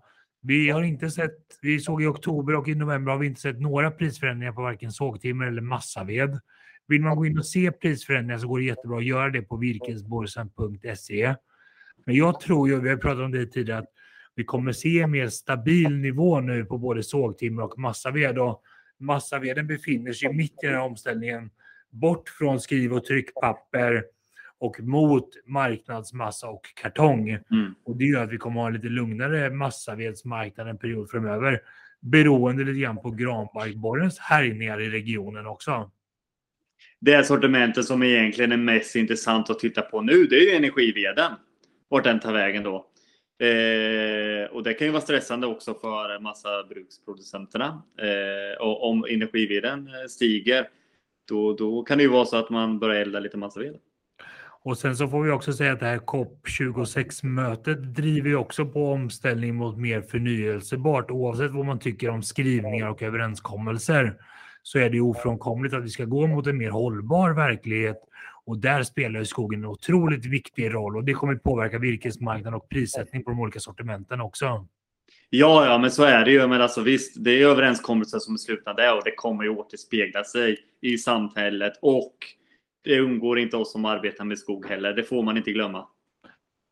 Vi 0.48 0.70
har 0.70 0.84
inte 0.84 1.10
sett, 1.10 1.38
vi 1.62 1.80
såg 1.80 2.04
i 2.04 2.06
oktober 2.06 2.56
och 2.56 2.68
i 2.68 2.76
november 2.76 3.12
har 3.12 3.20
vi 3.20 3.28
inte 3.28 3.42
sett 3.42 3.60
några 3.60 3.92
prisförändringar 3.92 4.54
på 4.54 4.62
varken 4.62 4.92
sågtimmer 4.92 5.46
eller 5.46 5.62
massaved. 5.62 6.40
Vill 6.88 7.02
man 7.02 7.16
gå 7.16 7.26
in 7.26 7.38
och 7.38 7.46
se 7.46 7.72
prisförändringar 7.72 8.40
så 8.40 8.48
går 8.48 8.60
det 8.60 8.66
jättebra 8.66 8.98
att 8.98 9.06
göra 9.06 9.30
det 9.30 9.42
på 9.42 9.58
virkesborsen.se. 9.58 11.36
Men 12.06 12.16
jag 12.16 12.40
tror 12.40 12.70
ju, 12.70 12.82
vi 12.82 12.90
har 12.90 12.98
pratat 12.98 13.24
om 13.24 13.32
det 13.32 13.46
tidigare, 13.46 13.80
att 13.80 13.90
vi 14.36 14.44
kommer 14.44 14.72
se 14.72 15.02
en 15.02 15.12
mer 15.12 15.28
stabil 15.28 15.98
nivå 15.98 16.40
nu 16.40 16.66
på 16.66 16.78
både 16.78 17.04
sågtimmer 17.04 17.64
och 17.64 17.80
massaved. 17.80 18.38
Och 18.38 18.62
massaveden 19.00 19.68
befinner 19.68 20.14
sig 20.14 20.34
mitt 20.34 20.64
i 20.64 20.66
den 20.66 20.76
här 20.76 20.82
omställningen 20.82 21.50
bort 21.90 22.30
från 22.30 22.60
skriv 22.60 22.94
och 22.94 23.06
tryckpapper 23.06 24.06
och 24.60 24.80
mot 24.80 25.30
marknadsmassa 25.46 26.48
och 26.48 26.62
kartong. 26.76 27.30
Mm. 27.30 27.76
Och 27.86 27.98
det 27.98 28.06
gör 28.06 28.24
att 28.24 28.32
vi 28.32 28.38
kommer 28.38 28.60
ha 28.60 28.68
en 28.68 28.74
lite 28.74 28.88
lugnare 28.88 29.50
massavedsmarknad 29.50 30.68
en 30.68 30.78
period 30.78 31.10
framöver. 31.10 31.62
beroende 32.02 32.64
lite 32.64 32.80
grann 32.80 32.98
på 32.98 33.12
granbarkborrens 33.12 34.20
härjningar 34.20 34.82
i 34.82 34.90
regionen 34.90 35.48
också. 35.48 35.92
Det 37.00 37.24
sortimentet 37.24 37.86
som 37.86 38.04
egentligen 38.04 38.52
är 38.52 38.58
mest 38.58 38.96
intressant 38.96 39.50
att 39.50 39.60
titta 39.60 39.82
på 39.82 40.02
nu, 40.02 40.26
det 40.26 40.36
är 40.36 40.42
ju 40.42 40.52
energiveden. 40.52 41.32
Vart 41.90 42.04
den 42.04 42.20
tar 42.20 42.34
vägen 42.34 42.64
då. 42.64 42.76
Eh, 43.40 44.52
och 44.52 44.64
det 44.64 44.74
kan 44.74 44.88
ju 44.88 44.92
vara 44.92 45.02
stressande 45.02 45.48
också 45.48 45.74
för 45.74 46.20
massa 46.20 46.64
bruksproducenterna. 46.70 47.84
Eh, 48.02 48.62
och 48.62 48.90
om 48.90 49.06
energiveden 49.10 49.90
stiger, 50.10 50.68
då, 51.28 51.54
då 51.54 51.84
kan 51.84 51.98
det 51.98 52.04
ju 52.04 52.10
vara 52.10 52.26
så 52.26 52.38
att 52.38 52.50
man 52.50 52.80
börjar 52.80 53.02
elda 53.02 53.20
lite 53.20 53.38
massaved. 53.38 53.80
Och 54.66 54.78
sen 54.78 54.98
så 54.98 55.08
får 55.08 55.24
vi 55.24 55.32
också 55.32 55.54
säga 55.54 55.74
att 55.74 55.80
det 55.80 55.86
här 55.86 55.98
COP26-mötet 55.98 57.96
driver 57.96 58.30
ju 58.30 58.36
också 58.36 58.66
på 58.66 58.92
omställning 58.92 59.56
mot 59.56 59.78
mer 59.78 60.02
förnyelsebart. 60.02 61.12
Oavsett 61.12 61.52
vad 61.52 61.66
man 61.66 61.80
tycker 61.80 62.10
om 62.10 62.24
skrivningar 62.24 62.90
och 62.90 63.02
överenskommelser 63.02 64.18
så 64.64 64.80
är 64.80 64.90
det 64.90 65.02
ofrånkomligt 65.02 65.74
att 65.74 65.84
vi 65.84 65.90
ska 65.90 66.06
gå 66.06 66.28
mot 66.28 66.48
en 66.48 66.58
mer 66.58 66.70
hållbar 66.70 67.32
verklighet. 67.32 67.98
Och 68.46 68.58
där 68.58 68.84
spelar 68.84 69.24
skogen 69.24 69.60
en 69.60 69.66
otroligt 69.66 70.26
viktig 70.26 70.74
roll 70.74 70.98
och 70.98 71.04
det 71.04 71.14
kommer 71.14 71.36
påverka 71.36 71.80
virkesmarknaden 71.80 72.54
och 72.54 72.70
prissättning 72.70 73.24
på 73.24 73.30
de 73.30 73.40
olika 73.40 73.60
sortimenten 73.60 74.22
också. 74.22 74.68
Ja, 75.30 75.66
ja, 75.66 75.78
men 75.78 75.92
så 75.92 76.04
är 76.04 76.26
det 76.26 76.32
ju. 76.32 76.48
Men 76.48 76.62
alltså 76.62 76.82
visst, 76.82 77.24
det 77.24 77.42
är 77.42 77.48
överenskommelser 77.48 78.20
som 78.20 78.34
är 78.34 78.38
slutna 78.38 78.74
där 78.74 78.98
och 78.98 79.04
det 79.06 79.16
kommer 79.16 79.44
ju 79.44 79.50
återspegla 79.50 80.24
sig 80.24 80.58
i 80.82 80.98
samhället 80.98 81.74
och 81.82 82.16
det 82.86 83.00
undgår 83.00 83.40
inte 83.40 83.58
oss 83.58 83.72
som 83.72 83.86
arbetar 83.86 84.26
med 84.26 84.40
skog 84.40 84.66
heller. 84.66 84.94
Det 84.94 85.04
får 85.04 85.24
man 85.24 85.38
inte 85.38 85.52
glömma. 85.52 85.88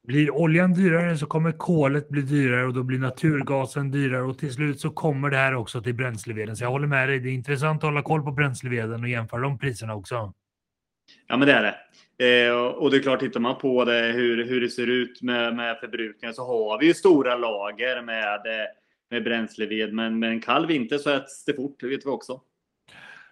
Blir 0.08 0.32
oljan 0.32 0.74
dyrare 0.74 1.18
så 1.18 1.26
kommer 1.26 1.52
kolet 1.52 2.10
bli 2.10 2.22
dyrare 2.22 2.66
och 2.66 2.74
då 2.74 2.84
blir 2.84 3.00
naturgasen 3.00 3.92
dyrare 3.92 4.24
och 4.24 4.38
till 4.38 4.54
slut 4.54 4.80
så 4.80 4.90
kommer 4.90 5.30
det 5.30 5.38
här 5.38 5.56
också 5.56 5.82
till 5.82 5.94
bränsleveden. 5.94 6.56
Så 6.56 6.64
jag 6.64 6.72
håller 6.72 6.88
med 6.88 7.10
dig. 7.10 7.20
Det 7.20 7.30
är 7.30 7.34
intressant 7.34 7.78
att 7.78 7.84
hålla 7.84 8.02
koll 8.02 8.24
på 8.24 8.32
bränsleveden 8.32 9.04
och 9.04 9.10
jämföra 9.10 9.42
de 9.42 9.60
priserna 9.60 9.96
också. 9.96 10.34
Ja, 11.28 11.38
men 11.38 11.48
det 11.48 11.54
är 11.54 11.64
det. 11.64 11.76
Eh, 12.48 12.56
och 12.56 12.92
det 12.92 12.98
är 12.98 13.02
klart, 13.02 13.20
tittar 13.20 13.40
man 13.40 13.58
på 13.58 13.86
det, 13.86 14.12
hur, 14.16 14.46
hur 14.46 14.62
det 14.62 14.70
ser 14.70 14.88
ut 14.88 15.22
med, 15.22 15.56
med 15.56 15.78
förbrukningen 15.80 16.34
så 16.34 16.46
har 16.46 16.80
vi 16.80 16.86
ju 16.86 16.94
stora 16.94 17.36
lager 17.36 18.02
med, 18.02 18.42
med 19.10 19.24
bränsleved. 19.24 19.94
Men 19.94 20.20
med 20.20 20.30
en 20.30 20.42
kall 20.42 20.68
vinter 20.68 20.98
så 20.98 21.10
äts 21.10 21.46
det 21.46 21.54
fort, 21.54 21.76
det 21.80 21.88
vet 21.88 22.06
vi 22.06 22.10
också. 22.10 22.42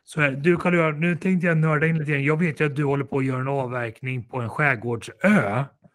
Så 0.04 0.22
här, 0.22 0.32
du 0.32 0.58
Karl 0.58 0.94
nu 0.94 1.16
tänkte 1.16 1.48
jag 1.48 1.58
nörda 1.58 1.88
in 1.88 1.98
lite 1.98 2.12
grann. 2.12 2.24
Jag 2.24 2.40
vet 2.40 2.62
ju 2.62 2.66
att 2.66 2.76
du 2.76 2.84
håller 2.84 3.06
på 3.06 3.18
att 3.18 3.26
göra 3.26 3.42
en 3.42 3.48
avverkning 3.48 4.24
på 4.24 4.38
en 4.42 4.50
skärgårdsö. 4.50 5.14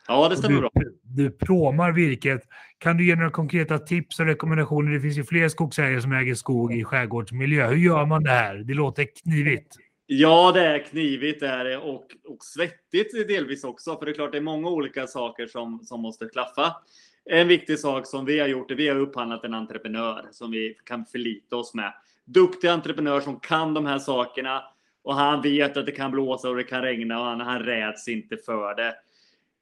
Ja, 0.08 0.28
det 0.28 0.36
stämmer 0.36 0.54
du, 0.54 0.60
bra. 0.60 0.70
Du 1.02 1.30
pråmar 1.30 1.92
virket. 1.92 2.42
Kan 2.78 2.96
du 2.96 3.06
ge 3.06 3.16
några 3.16 3.30
konkreta 3.30 3.78
tips 3.78 4.20
och 4.20 4.26
rekommendationer? 4.26 4.92
Det 4.92 5.00
finns 5.00 5.18
ju 5.18 5.24
fler 5.24 5.48
skogsägare 5.48 6.00
som 6.00 6.12
äger 6.12 6.34
skog 6.34 6.74
i 6.74 6.84
skärgårdsmiljö. 6.84 7.68
Hur 7.68 7.76
gör 7.76 8.06
man 8.06 8.22
det 8.22 8.30
här? 8.30 8.56
Det 8.56 8.74
låter 8.74 9.06
knivigt. 9.22 9.76
Ja, 10.06 10.52
det 10.54 10.66
är 10.66 10.78
knivigt 10.78 11.42
är 11.42 11.64
det 11.64 11.78
och, 11.78 12.06
och 12.28 12.44
svettigt 12.44 13.28
delvis 13.28 13.64
också. 13.64 13.98
För 13.98 14.06
det 14.06 14.12
är 14.12 14.14
klart, 14.14 14.32
det 14.32 14.38
är 14.38 14.42
många 14.42 14.68
olika 14.68 15.06
saker 15.06 15.46
som, 15.46 15.80
som 15.84 16.00
måste 16.00 16.28
klaffa. 16.28 16.76
En 17.30 17.48
viktig 17.48 17.78
sak 17.78 18.06
som 18.06 18.24
vi 18.24 18.40
har 18.40 18.46
gjort 18.48 18.70
är 18.70 18.74
vi 18.74 18.88
har 18.88 18.96
upphandlat 18.96 19.44
en 19.44 19.54
entreprenör 19.54 20.28
som 20.30 20.50
vi 20.50 20.76
kan 20.84 21.06
förlita 21.06 21.56
oss 21.56 21.74
med. 21.74 21.92
Duktig 22.26 22.68
entreprenör 22.68 23.20
som 23.20 23.40
kan 23.40 23.74
de 23.74 23.86
här 23.86 23.98
sakerna 23.98 24.64
och 25.02 25.14
han 25.14 25.42
vet 25.42 25.76
att 25.76 25.86
det 25.86 25.92
kan 25.92 26.10
blåsa 26.10 26.48
och 26.48 26.56
det 26.56 26.64
kan 26.64 26.82
regna 26.82 27.20
och 27.20 27.26
han, 27.26 27.40
han 27.40 27.62
räds 27.62 28.08
inte 28.08 28.36
för 28.36 28.74
det. 28.74 28.94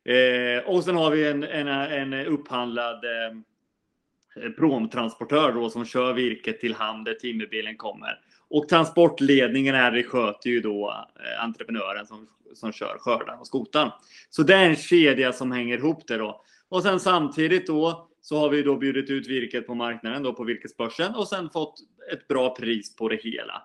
Eh, 0.04 0.68
och 0.68 0.84
sen 0.84 0.96
har 0.96 1.10
vi 1.10 1.28
en, 1.28 1.44
en, 1.44 1.68
en 1.68 2.26
upphandlad 2.26 3.04
eh, 3.04 4.50
promtransportör 4.50 5.52
då 5.52 5.70
som 5.70 5.84
kör 5.84 6.12
virket 6.12 6.60
till 6.60 6.74
hamn 6.74 7.04
där 7.04 7.14
timmerbilen 7.14 7.76
kommer. 7.76 8.20
Och 8.48 8.68
transportledningen 8.68 9.74
här 9.74 10.02
sköter 10.02 10.50
ju 10.50 10.60
då 10.60 11.06
eh, 11.24 11.44
entreprenören 11.44 12.06
som, 12.06 12.28
som 12.54 12.72
kör 12.72 12.96
skördaren 12.98 13.38
och 13.38 13.46
skotan. 13.46 13.90
Så 14.30 14.42
det 14.42 14.54
är 14.54 14.68
en 14.68 14.76
kedja 14.76 15.32
som 15.32 15.52
hänger 15.52 15.78
ihop 15.78 16.06
det 16.06 16.16
då. 16.16 16.44
Och 16.68 16.82
sen 16.82 17.00
samtidigt 17.00 17.66
då 17.66 18.08
så 18.20 18.38
har 18.38 18.48
vi 18.48 18.62
då 18.62 18.76
bjudit 18.76 19.10
ut 19.10 19.28
virket 19.28 19.66
på 19.66 19.74
marknaden 19.74 20.22
då 20.22 20.32
på 20.32 20.44
virkesbörsen 20.44 21.14
och 21.14 21.28
sen 21.28 21.50
fått 21.50 21.74
ett 22.12 22.28
bra 22.28 22.54
pris 22.54 22.96
på 22.96 23.08
det 23.08 23.22
hela. 23.22 23.62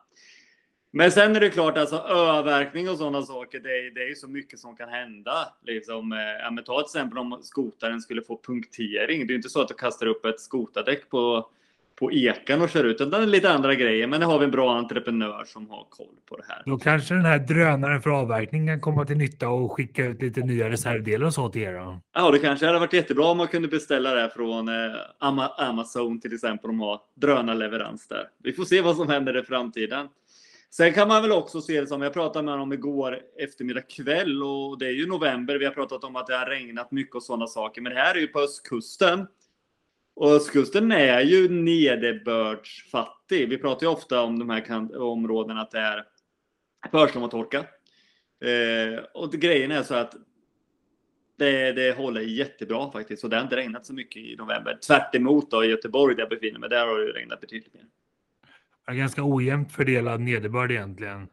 Men 0.91 1.12
sen 1.12 1.36
är 1.36 1.39
det 1.39 1.50
klart, 1.50 1.77
alltså 1.77 1.96
öververkning 1.96 2.89
och 2.89 2.98
sådana 2.98 3.22
saker, 3.22 3.60
det 3.60 3.69
är, 3.69 3.91
det 3.91 4.12
är 4.12 4.15
så 4.15 4.27
mycket 4.27 4.60
som 4.60 4.75
kan 4.75 4.89
hända. 4.89 5.53
Liksom, 5.63 6.12
eh, 6.12 6.19
ja, 6.19 6.51
men 6.51 6.63
ta 6.63 6.81
till 6.81 6.86
exempel 6.86 7.17
om 7.17 7.39
skotaren 7.43 8.01
skulle 8.01 8.22
få 8.22 8.41
punktering. 8.43 9.27
Det 9.27 9.34
är 9.34 9.36
inte 9.36 9.50
så 9.50 9.62
att 9.62 9.67
du 9.67 9.74
kastar 9.74 10.05
upp 10.05 10.25
ett 10.25 10.39
skotardäck 10.39 11.10
på, 11.10 11.50
på 12.00 12.12
ekan 12.12 12.62
och 12.62 12.70
kör 12.70 12.84
ut, 12.84 13.01
utan 13.01 13.10
det 13.10 13.18
är 13.18 13.25
lite 13.25 13.51
andra 13.51 13.75
grejer. 13.75 14.08
Men 14.08 14.20
det 14.20 14.25
har 14.25 14.39
vi 14.39 14.46
en 14.46 14.51
bra 14.51 14.77
entreprenör 14.77 15.44
som 15.46 15.70
har 15.70 15.88
koll 15.89 16.15
på 16.29 16.38
det 16.38 16.44
här. 16.48 16.63
Då 16.65 16.77
kanske 16.77 17.13
den 17.13 17.25
här 17.25 17.39
drönaren 17.39 18.01
för 18.01 18.10
avverkning 18.10 18.68
kan 18.68 18.82
komma 18.82 19.06
till 19.06 19.18
nytta 19.18 19.50
och 19.50 19.72
skicka 19.72 20.06
ut 20.06 20.22
lite 20.22 20.41
nya 20.41 20.70
reservdelar 20.70 21.25
och 21.25 21.34
så 21.34 21.50
till 21.50 21.62
er 21.62 21.74
då? 21.74 22.00
Ja, 22.13 22.32
det 22.32 22.39
kanske 22.39 22.65
hade 22.65 22.79
varit 22.79 22.94
jättebra 22.94 23.25
om 23.25 23.38
man 23.38 23.48
kunde 23.48 23.68
beställa 23.68 24.13
det 24.13 24.32
från 24.36 24.68
eh, 24.68 24.96
Amazon 25.58 26.22
till 26.22 26.34
exempel, 26.34 26.70
om 26.70 26.79
har 26.79 27.00
drönarleverans 27.15 28.08
där. 28.08 28.27
Vi 28.44 28.53
får 28.53 28.63
se 28.63 28.82
vad 28.82 28.96
som 28.96 29.10
händer 29.10 29.39
i 29.39 29.44
framtiden. 29.44 30.08
Sen 30.72 30.94
kan 30.94 31.08
man 31.08 31.22
väl 31.22 31.32
också 31.32 31.62
se 31.62 31.82
det 31.82 31.88
som, 31.88 32.01
jag 32.01 32.13
pratade 32.13 32.46
med 32.46 32.53
honom 32.53 32.74
igår 32.74 33.20
eftermiddag 33.39 33.82
kväll 33.82 34.44
och 34.44 34.79
det 34.79 34.86
är 34.86 34.91
ju 34.91 35.08
november. 35.08 35.56
Vi 35.56 35.65
har 35.65 35.72
pratat 35.72 36.03
om 36.03 36.15
att 36.15 36.27
det 36.27 36.38
har 36.38 36.46
regnat 36.46 36.91
mycket 36.91 37.15
och 37.15 37.24
sådana 37.24 37.48
saker. 37.48 37.82
Men 37.82 37.94
det 37.94 38.00
här 38.00 38.15
är 38.15 38.20
ju 38.20 38.27
på 38.27 38.39
östkusten. 38.39 39.27
Och 40.19 40.31
östkusten 40.31 40.91
är 40.91 41.21
ju 41.21 41.49
nederbördsfattig. 41.49 43.49
Vi 43.49 43.57
pratar 43.57 43.85
ju 43.85 43.91
ofta 43.91 44.21
om 44.21 44.39
de 44.39 44.49
här 44.49 45.01
områdena 45.01 45.61
att 45.61 45.71
det 45.71 45.79
är 45.79 46.03
försommartorka. 46.91 47.57
Eh, 48.45 48.99
och 49.13 49.31
grejen 49.31 49.71
är 49.71 49.83
så 49.83 49.95
att 49.95 50.15
det, 51.38 51.71
det 51.71 51.97
håller 51.97 52.21
jättebra 52.21 52.91
faktiskt. 52.91 53.23
Och 53.23 53.29
det 53.29 53.35
har 53.35 53.43
inte 53.43 53.55
regnat 53.55 53.85
så 53.85 53.93
mycket 53.93 54.21
i 54.21 54.35
november. 54.35 54.79
Tvärt 54.88 55.15
emot 55.15 55.51
då 55.51 55.63
i 55.63 55.67
Göteborg 55.67 56.15
där 56.15 56.21
jag 56.21 56.29
befinner 56.29 56.59
mig. 56.59 56.69
Där 56.69 56.88
har 56.88 56.99
det 56.99 57.11
regnat 57.11 57.41
betydligt 57.41 57.73
mer 57.73 57.85
ganska 58.95 59.21
ojämnt 59.23 59.71
fördelad 59.71 60.21
nederbörd 60.21 60.71
egentligen. 60.71 61.27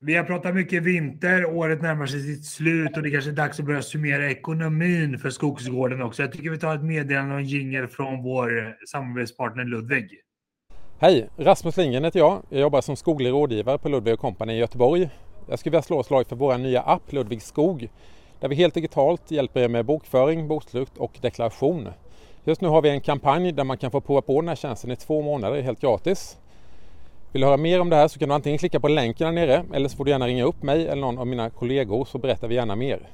Vi 0.00 0.14
har 0.14 0.24
pratat 0.24 0.54
mycket 0.54 0.82
vinter, 0.82 1.44
året 1.44 1.82
närmar 1.82 2.06
sig 2.06 2.20
sitt 2.20 2.44
slut 2.44 2.96
och 2.96 3.02
det 3.02 3.10
kanske 3.10 3.30
är 3.30 3.34
dags 3.34 3.60
att 3.60 3.66
börja 3.66 3.82
summera 3.82 4.30
ekonomin 4.30 5.18
för 5.18 5.30
Skogsgården 5.30 6.02
också. 6.02 6.22
Jag 6.22 6.32
tycker 6.32 6.50
vi 6.50 6.58
tar 6.58 6.74
ett 6.74 6.84
meddelande 6.84 7.34
och 7.34 7.40
en 7.40 7.46
jingel 7.46 7.86
från 7.88 8.22
vår 8.22 8.76
samarbetspartner 8.86 9.64
Ludvig. 9.64 10.10
Hej! 10.98 11.28
Rasmus 11.36 11.76
Lindgren 11.76 12.04
heter 12.04 12.18
jag. 12.18 12.42
Jag 12.48 12.60
jobbar 12.60 12.80
som 12.80 12.96
skoglig 12.96 13.30
rådgivare 13.30 13.78
på 13.78 13.88
Ludvig 13.88 14.18
Company 14.18 14.52
i 14.52 14.58
Göteborg. 14.58 15.10
Jag 15.48 15.58
skulle 15.58 15.70
vilja 15.70 15.82
slå 15.82 16.00
ett 16.00 16.06
slag 16.06 16.26
för 16.26 16.36
vår 16.36 16.58
nya 16.58 16.80
app 16.80 17.12
Ludvig 17.12 17.42
Skog 17.42 17.88
där 18.40 18.48
vi 18.48 18.54
helt 18.54 18.74
digitalt 18.74 19.30
hjälper 19.30 19.60
er 19.60 19.68
med 19.68 19.84
bokföring, 19.84 20.48
bokslut 20.48 20.96
och 20.96 21.18
deklaration. 21.20 21.88
Just 22.44 22.60
nu 22.60 22.68
har 22.68 22.82
vi 22.82 22.90
en 22.90 23.00
kampanj 23.00 23.52
där 23.52 23.64
man 23.64 23.78
kan 23.78 23.90
få 23.90 24.00
prova 24.00 24.22
på 24.22 24.40
den 24.40 24.48
här 24.48 24.56
tjänsten 24.56 24.90
i 24.90 24.96
två 24.96 25.22
månader 25.22 25.62
helt 25.62 25.80
gratis. 25.80 26.38
Vill 27.32 27.40
du 27.40 27.46
höra 27.46 27.56
mer 27.56 27.80
om 27.80 27.90
det 27.90 27.96
här 27.96 28.08
så 28.08 28.18
kan 28.18 28.28
du 28.28 28.34
antingen 28.34 28.58
klicka 28.58 28.80
på 28.80 28.88
länken 28.88 29.26
där 29.26 29.46
nere 29.46 29.64
eller 29.72 29.88
så 29.88 29.96
får 29.96 30.04
du 30.04 30.10
gärna 30.10 30.26
ringa 30.26 30.44
upp 30.44 30.62
mig 30.62 30.86
eller 30.86 31.00
någon 31.00 31.18
av 31.18 31.26
mina 31.26 31.50
kollegor 31.50 32.04
så 32.04 32.18
berättar 32.18 32.48
vi 32.48 32.54
gärna 32.54 32.76
mer. 32.76 33.08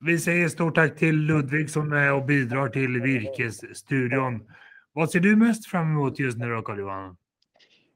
Vi 0.00 0.18
säger 0.18 0.48
stort 0.48 0.74
tack 0.74 0.96
till 0.96 1.16
Ludvig 1.16 1.70
som 1.70 1.92
är 1.92 2.12
och 2.12 2.24
bidrar 2.24 2.68
till 2.68 3.00
Virkesstudion. 3.00 4.42
Vad 4.92 5.10
ser 5.10 5.20
du 5.20 5.36
mest 5.36 5.66
fram 5.66 5.86
emot 5.86 6.18
just 6.18 6.38
nu 6.38 6.50
då, 6.50 6.62
Carl-Johan? 6.62 7.16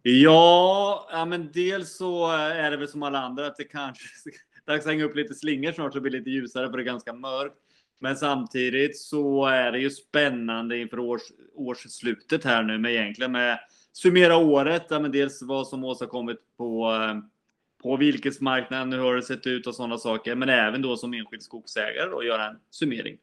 Ja, 0.02 1.08
ja, 1.12 1.25
men 1.25 1.52
dels 1.52 1.96
så 1.96 2.30
är 2.37 2.70
det 2.70 2.76
väl 2.76 2.88
som 2.88 3.02
alla 3.02 3.18
andra 3.18 3.46
att 3.46 3.56
det 3.56 3.64
kanske 3.64 4.04
är 4.66 4.72
dags 4.72 4.87
att 4.87 4.92
hänga 4.92 5.04
upp 5.04 5.16
lite 5.16 5.34
slingor 5.34 5.72
snart 5.72 5.92
så 5.92 5.99
det 5.99 6.02
blir 6.02 6.18
lite 6.18 6.30
ljusare 6.30 6.70
för 6.70 6.76
det 6.76 6.82
är 6.82 6.84
ganska 6.84 7.12
mörkt. 7.12 7.56
Men 8.02 8.16
samtidigt 8.16 8.99
så 8.99 9.47
är 9.47 9.73
det 9.73 9.78
ju 9.78 9.90
spännande 9.90 10.78
inför 10.78 10.99
års, 10.99 11.23
årsslutet 11.54 12.44
här 12.44 12.62
nu 12.62 12.78
med 12.78 12.92
egentligen 12.92 13.32
med 13.32 13.59
summera 13.92 14.37
året. 14.37 14.87
Ja, 14.90 15.00
men 15.00 15.12
dels 15.12 15.42
vad 15.42 15.68
som 15.68 15.85
åstadkommit 15.85 16.38
på, 16.56 16.97
på 17.82 17.97
virkesmarknaden, 17.97 18.92
hur 18.92 19.00
har 19.00 19.16
det 19.16 19.23
sett 19.23 19.47
ut 19.47 19.66
och 19.66 19.75
sådana 19.75 19.99
saker. 19.99 20.35
Men 20.35 20.49
även 20.49 20.82
då 20.82 20.97
som 20.97 21.14
enskild 21.14 21.42
skogsägare 21.42 22.11
och 22.11 22.25
göra 22.25 22.49
en 22.49 22.56
summering. 22.71 23.18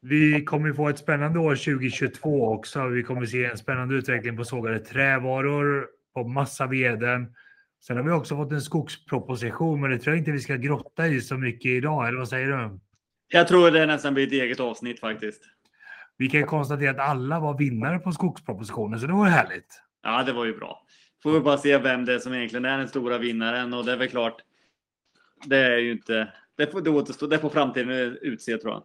Vi 0.00 0.44
kommer 0.44 0.72
få 0.72 0.88
ett 0.88 0.98
spännande 0.98 1.38
år 1.38 1.56
2022 1.56 2.48
också. 2.48 2.88
Vi 2.88 3.02
kommer 3.02 3.26
se 3.26 3.44
en 3.44 3.58
spännande 3.58 3.94
utveckling 3.94 4.36
på 4.36 4.44
sågade 4.44 4.78
trävaror, 4.78 5.86
på 6.14 6.24
massaveden. 6.24 7.34
Sen 7.86 7.96
har 7.96 8.04
vi 8.04 8.10
också 8.10 8.36
fått 8.36 8.52
en 8.52 8.62
skogsproposition, 8.62 9.80
men 9.80 9.90
det 9.90 9.98
tror 9.98 10.14
jag 10.14 10.20
inte 10.20 10.32
vi 10.32 10.40
ska 10.40 10.56
grotta 10.56 11.08
i 11.08 11.20
så 11.20 11.38
mycket 11.38 11.70
idag. 11.70 12.08
Eller 12.08 12.18
vad 12.18 12.28
säger 12.28 12.48
du? 12.48 12.78
Jag 13.32 13.48
tror 13.48 13.70
det 13.70 13.86
nästan 13.86 14.14
blir 14.14 14.26
ett 14.26 14.32
eget 14.32 14.60
avsnitt 14.60 15.00
faktiskt. 15.00 15.42
Vi 16.16 16.28
kan 16.28 16.46
konstatera 16.46 16.90
att 16.90 17.10
alla 17.10 17.40
var 17.40 17.58
vinnare 17.58 17.98
på 17.98 18.12
skogspropositionen, 18.12 19.00
så 19.00 19.06
det 19.06 19.12
var 19.12 19.26
härligt. 19.26 19.82
Ja, 20.02 20.22
det 20.22 20.32
var 20.32 20.44
ju 20.44 20.56
bra. 20.56 20.82
Får 21.22 21.32
vi 21.32 21.40
bara 21.40 21.58
se 21.58 21.78
vem 21.78 22.04
det 22.04 22.14
är 22.14 22.18
som 22.18 22.34
egentligen 22.34 22.64
är 22.64 22.78
den 22.78 22.88
stora 22.88 23.18
vinnaren 23.18 23.74
och 23.74 23.84
det 23.84 23.92
är 23.92 23.96
väl 23.96 24.08
klart. 24.08 24.36
Det 25.44 25.58
är 25.58 25.78
ju 25.78 25.92
inte. 25.92 26.32
Det 26.56 26.66
får, 26.66 26.80
det 26.80 26.90
återstå, 26.90 27.26
det 27.26 27.38
får 27.38 27.50
framtiden 27.50 28.18
utse 28.22 28.58
tror 28.58 28.72
jag. 28.72 28.82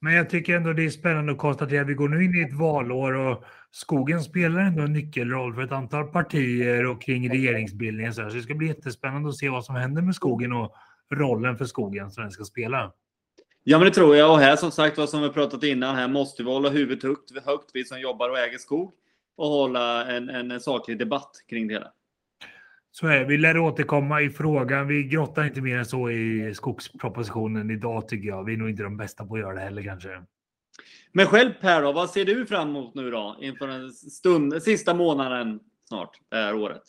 Men 0.00 0.14
jag 0.14 0.30
tycker 0.30 0.56
ändå 0.56 0.72
det 0.72 0.84
är 0.84 0.90
spännande 0.90 1.32
att 1.32 1.38
konstatera 1.38 1.82
att 1.82 1.88
vi 1.88 1.94
går 1.94 2.08
nu 2.08 2.24
in 2.24 2.34
i 2.34 2.40
ett 2.40 2.52
valår 2.52 3.12
och 3.12 3.44
skogen 3.70 4.22
spelar 4.22 4.60
ändå 4.60 4.82
en 4.82 4.92
nyckelroll 4.92 5.54
för 5.54 5.62
ett 5.62 5.72
antal 5.72 6.06
partier 6.06 6.86
och 6.86 7.02
kring 7.02 7.30
regeringsbildningen. 7.30 8.14
Så 8.14 8.22
det 8.22 8.42
ska 8.42 8.54
bli 8.54 8.66
jättespännande 8.66 9.28
att 9.28 9.36
se 9.36 9.48
vad 9.48 9.64
som 9.64 9.74
händer 9.74 10.02
med 10.02 10.14
skogen 10.14 10.52
och 10.52 10.74
rollen 11.14 11.58
för 11.58 11.64
skogen 11.64 12.10
som 12.10 12.22
den 12.22 12.30
ska 12.30 12.44
spela. 12.44 12.92
Ja, 13.66 13.78
men 13.78 13.88
det 13.88 13.94
tror 13.94 14.16
jag. 14.16 14.30
Och 14.30 14.38
här 14.38 14.56
som 14.56 14.70
sagt, 14.70 14.98
vad 14.98 15.08
som 15.08 15.22
vi 15.22 15.28
pratat 15.28 15.62
innan, 15.62 15.96
här 15.96 16.08
måste 16.08 16.42
vi 16.42 16.50
hålla 16.50 16.68
huvudet 16.68 17.02
högt, 17.02 17.46
högt 17.46 17.70
vi 17.74 17.84
som 17.84 18.00
jobbar 18.00 18.30
och 18.30 18.38
äger 18.38 18.58
skog 18.58 18.92
och 19.36 19.46
hålla 19.46 20.06
en, 20.06 20.28
en, 20.28 20.50
en 20.50 20.60
saklig 20.60 20.98
debatt 20.98 21.30
kring 21.48 21.68
det 21.68 21.74
hela. 21.74 21.92
Så 22.90 23.06
är 23.06 23.24
Vi 23.24 23.38
lär 23.38 23.58
återkomma 23.58 24.20
i 24.20 24.30
frågan. 24.30 24.88
Vi 24.88 25.02
grottar 25.02 25.44
inte 25.44 25.60
mer 25.60 25.78
än 25.78 25.86
så 25.86 26.10
i 26.10 26.54
skogspropositionen 26.54 27.70
idag 27.70 28.08
tycker 28.08 28.28
jag. 28.28 28.44
Vi 28.44 28.52
är 28.52 28.56
nog 28.56 28.70
inte 28.70 28.82
de 28.82 28.96
bästa 28.96 29.26
på 29.26 29.34
att 29.34 29.40
göra 29.40 29.54
det 29.54 29.60
heller 29.60 29.82
kanske. 29.82 30.22
Men 31.12 31.26
själv 31.26 31.52
Per, 31.60 31.82
då, 31.82 31.92
vad 31.92 32.10
ser 32.10 32.24
du 32.24 32.46
fram 32.46 32.68
emot 32.68 32.94
nu 32.94 33.10
då 33.10 33.36
inför 33.40 33.68
den 33.68 33.92
stund, 33.92 34.62
sista 34.62 34.94
månaden 34.94 35.60
snart 35.88 36.18
det 36.30 36.36
här 36.36 36.54
året? 36.54 36.82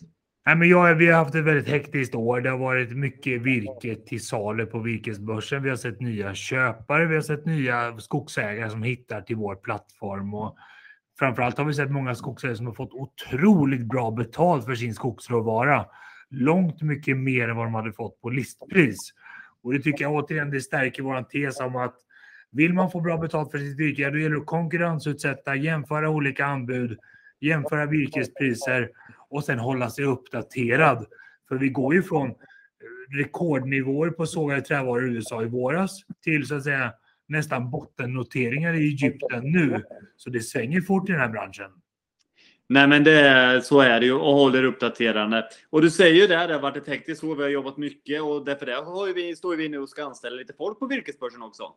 Nej, 0.45 0.55
men 0.55 0.69
jag, 0.69 0.95
vi 0.95 1.07
har 1.07 1.23
haft 1.23 1.35
ett 1.35 1.43
väldigt 1.43 1.67
hektiskt 1.67 2.15
år. 2.15 2.41
Det 2.41 2.49
har 2.49 2.57
varit 2.57 2.91
mycket 2.91 3.41
virke 3.41 3.95
till 3.95 4.25
salu 4.25 4.65
på 4.65 4.79
virkesbörsen. 4.79 5.63
Vi 5.63 5.69
har 5.69 5.77
sett 5.77 6.01
nya 6.01 6.35
köpare. 6.35 7.05
Vi 7.05 7.15
har 7.15 7.21
sett 7.21 7.45
nya 7.45 7.99
skogsägare 7.99 8.69
som 8.69 8.83
hittar 8.83 9.21
till 9.21 9.35
vår 9.35 9.55
plattform. 9.55 10.33
Och 10.33 10.57
framförallt 11.19 11.57
har 11.57 11.65
vi 11.65 11.73
sett 11.73 11.91
många 11.91 12.15
skogsägare 12.15 12.57
som 12.57 12.65
har 12.65 12.73
fått 12.73 12.93
otroligt 12.93 13.85
bra 13.85 14.11
betalt 14.11 14.65
för 14.65 14.75
sin 14.75 14.93
skogsråvara. 14.93 15.85
Långt 16.29 16.81
mycket 16.81 17.17
mer 17.17 17.49
än 17.49 17.55
vad 17.55 17.65
de 17.65 17.73
hade 17.75 17.93
fått 17.93 18.21
på 18.21 18.29
listpris. 18.29 19.13
Och 19.63 19.73
det 19.73 19.79
tycker 19.79 20.03
jag 20.03 20.13
återigen 20.13 20.51
det 20.51 20.61
stärker 20.61 21.03
vår 21.03 21.23
tes 21.23 21.59
om 21.59 21.75
att 21.75 21.95
vill 22.51 22.73
man 22.73 22.91
få 22.91 23.01
bra 23.01 23.17
betalt 23.17 23.51
för 23.51 23.57
sitt 23.57 23.79
virke, 23.79 24.09
då 24.09 24.17
gäller 24.17 24.35
det 24.35 24.41
att 24.41 24.45
konkurrensutsätta, 24.45 25.55
jämföra 25.55 26.09
olika 26.09 26.45
anbud, 26.45 26.99
jämföra 27.39 27.85
virkespriser 27.85 28.89
och 29.29 29.43
sen 29.43 29.59
hålla 29.59 29.89
sig 29.89 30.05
uppdaterad. 30.05 31.05
För 31.47 31.55
vi 31.55 31.69
går 31.69 31.93
ju 31.93 32.03
från 32.03 32.29
eh, 32.29 32.35
rekordnivåer 33.17 34.09
på 34.09 34.25
sågade 34.25 34.61
trävaror 34.61 35.09
i 35.09 35.13
USA 35.13 35.43
i 35.43 35.45
våras 35.45 36.01
till 36.23 36.47
så 36.47 36.55
att 36.55 36.63
säga 36.63 36.93
nästan 37.27 37.71
bottennoteringar 37.71 38.73
i 38.73 38.87
Egypten 38.87 39.51
nu. 39.51 39.83
Så 40.17 40.29
det 40.29 40.41
svänger 40.41 40.81
fort 40.81 41.09
i 41.09 41.11
den 41.11 41.21
här 41.21 41.29
branschen. 41.29 41.71
Nej, 42.67 42.87
men 42.87 43.03
det, 43.03 43.61
så 43.65 43.79
är 43.79 43.99
det 43.99 44.05
ju 44.05 44.13
och 44.13 44.33
håller 44.33 44.63
uppdaterande. 44.63 45.49
Och 45.69 45.81
du 45.81 45.91
säger 45.91 46.21
ju 46.21 46.27
det, 46.27 46.47
det 46.47 46.53
har 46.53 46.61
varit 46.61 46.77
ett 46.77 46.87
hektiskt 46.87 47.23
år, 47.23 47.35
vi 47.35 47.43
har 47.43 47.49
jobbat 47.49 47.77
mycket 47.77 48.21
och 48.21 48.45
därför 48.45 48.65
det 48.65 48.73
har 48.73 49.13
vi, 49.13 49.35
står 49.35 49.55
vi 49.55 49.69
nu 49.69 49.79
och 49.79 49.89
ska 49.89 50.05
anställa 50.05 50.35
lite 50.35 50.53
folk 50.53 50.79
på 50.79 50.87
virkesbörsen 50.87 51.41
också. 51.41 51.73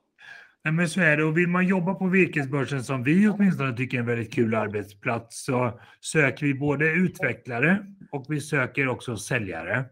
Nej, 0.65 0.75
men 0.75 0.89
så 0.89 1.01
är 1.01 1.17
det. 1.17 1.25
Och 1.25 1.39
vill 1.39 1.49
man 1.49 1.67
jobba 1.67 1.95
på 1.95 2.07
virkesbörsen 2.07 2.85
som 2.85 3.03
vi 3.03 3.29
åtminstone 3.29 3.77
tycker 3.77 3.97
är 3.97 4.01
en 4.01 4.07
väldigt 4.07 4.35
kul 4.35 4.55
arbetsplats 4.55 5.45
så 5.45 5.81
söker 6.01 6.47
vi 6.47 6.55
både 6.55 6.91
utvecklare 6.91 7.87
och 8.11 8.25
vi 8.29 8.41
söker 8.41 8.89
också 8.89 9.17
säljare. 9.17 9.85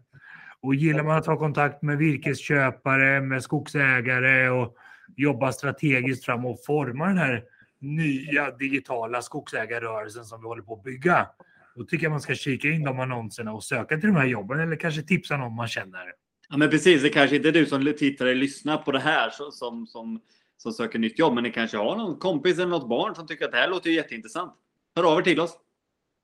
Och 0.61 0.75
gillar 0.75 1.03
man 1.03 1.17
att 1.17 1.25
ha 1.25 1.37
kontakt 1.37 1.81
med 1.81 1.97
virkesköpare, 1.97 3.21
med 3.21 3.43
skogsägare 3.43 4.49
och 4.49 4.75
jobba 5.15 5.51
strategiskt 5.51 6.25
fram 6.25 6.45
och 6.45 6.65
forma 6.65 7.07
den 7.07 7.17
här 7.17 7.43
nya 7.79 8.51
digitala 8.51 9.21
skogsägarrörelsen 9.21 10.25
som 10.25 10.41
vi 10.41 10.47
håller 10.47 10.63
på 10.63 10.73
att 10.73 10.83
bygga. 10.83 11.27
Då 11.75 11.83
tycker 11.83 12.05
jag 12.05 12.11
man 12.11 12.21
ska 12.21 12.35
kika 12.35 12.67
in 12.67 12.83
de 12.83 12.99
annonserna 12.99 13.53
och 13.53 13.63
söka 13.63 13.97
till 13.97 14.09
de 14.09 14.15
här 14.15 14.25
jobben 14.25 14.59
eller 14.59 14.75
kanske 14.75 15.01
tipsa 15.01 15.37
någon 15.37 15.55
man 15.55 15.67
känner. 15.67 16.13
Ja, 16.49 16.57
men 16.57 16.69
precis. 16.69 17.01
Det 17.01 17.09
kanske 17.09 17.35
inte 17.35 17.47
är 17.47 17.53
du 17.53 17.65
som 17.65 17.93
tittare 17.97 18.33
lyssnar 18.33 18.77
på 18.77 18.91
det 18.91 18.99
här 18.99 19.29
som, 19.29 19.51
som, 19.51 20.21
som 20.57 20.71
söker 20.71 20.99
nytt 20.99 21.19
jobb, 21.19 21.33
men 21.33 21.43
ni 21.43 21.51
kanske 21.51 21.77
har 21.77 21.95
någon 21.95 22.19
kompis 22.19 22.57
eller 22.57 22.67
något 22.67 22.89
barn 22.89 23.15
som 23.15 23.27
tycker 23.27 23.45
att 23.45 23.51
det 23.51 23.57
här 23.57 23.69
låter 23.69 23.89
jätteintressant. 23.89 24.53
Hör 24.95 25.11
av 25.11 25.19
er 25.19 25.23
till 25.23 25.39
oss. 25.39 25.57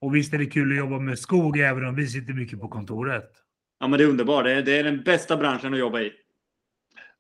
Och 0.02 0.16
visst 0.16 0.34
är 0.34 0.38
det 0.38 0.46
kul 0.46 0.72
att 0.72 0.78
jobba 0.78 1.00
med 1.00 1.20
skog 1.20 1.60
även 1.60 1.86
om 1.86 1.96
vi 1.96 2.08
sitter 2.08 2.34
mycket 2.34 2.60
på 2.60 2.68
kontoret. 2.68 3.32
Ja, 3.80 3.88
men 3.88 3.98
det 3.98 4.06
är 4.06 4.10
underbart. 4.10 4.44
Det 4.46 4.52
är, 4.52 4.62
det 4.62 4.78
är 4.78 4.84
den 4.84 5.04
bästa 5.04 5.38
branschen 5.38 5.74
att 5.74 5.80
jobba 5.80 6.00
i. 6.00 6.12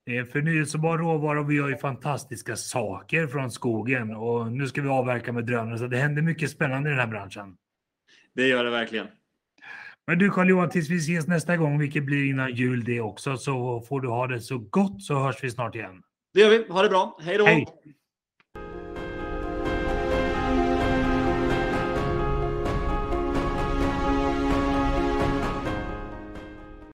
Det 0.06 0.17
är 0.17 0.26
förnyelsebar 0.26 0.97
råvara 0.97 1.39
och 1.39 1.52
vi 1.52 1.56
gör 1.56 1.69
ju 1.69 1.78
fantastiska 1.78 2.56
saker 2.56 3.28
från 3.28 3.52
skogen. 3.52 4.15
Och 4.15 4.52
nu 4.52 4.67
ska 4.67 4.82
vi 4.82 4.89
avverka 4.89 5.34
med 5.34 5.45
drönare, 5.45 5.78
så 5.78 5.88
det 5.88 5.97
händer 5.97 6.21
mycket 6.21 6.52
spännande 6.52 6.89
i 6.89 6.91
den 6.91 6.99
här 6.99 7.08
branschen. 7.08 7.58
Det 8.36 8.47
gör 8.47 8.63
det 8.63 8.69
verkligen. 8.69 9.08
Men 10.08 10.19
du 10.19 10.30
Carl-Johan, 10.30 10.69
tills 10.69 10.89
vi 10.89 10.97
ses 10.97 11.28
nästa 11.28 11.58
gång, 11.58 11.80
vilket 11.80 12.04
blir 12.04 12.30
innan 12.30 12.56
jul 12.56 12.84
det 12.84 13.02
också, 13.02 13.38
så 13.38 13.82
får 13.82 14.02
du 14.02 14.08
ha 14.08 14.28
det 14.28 14.41
så 14.41 14.58
gott 14.58 15.04
så 15.04 15.19
hörs 15.19 15.43
vi 15.43 15.52
snart 15.52 15.76
igen. 15.76 16.04
Det 16.34 16.39
gör 16.39 16.50
vi. 16.50 16.65
Ha 16.69 16.82
det 16.82 16.89
bra. 16.89 17.17
Hej 17.22 17.38
då! 17.38 17.46
Hej! 17.46 17.67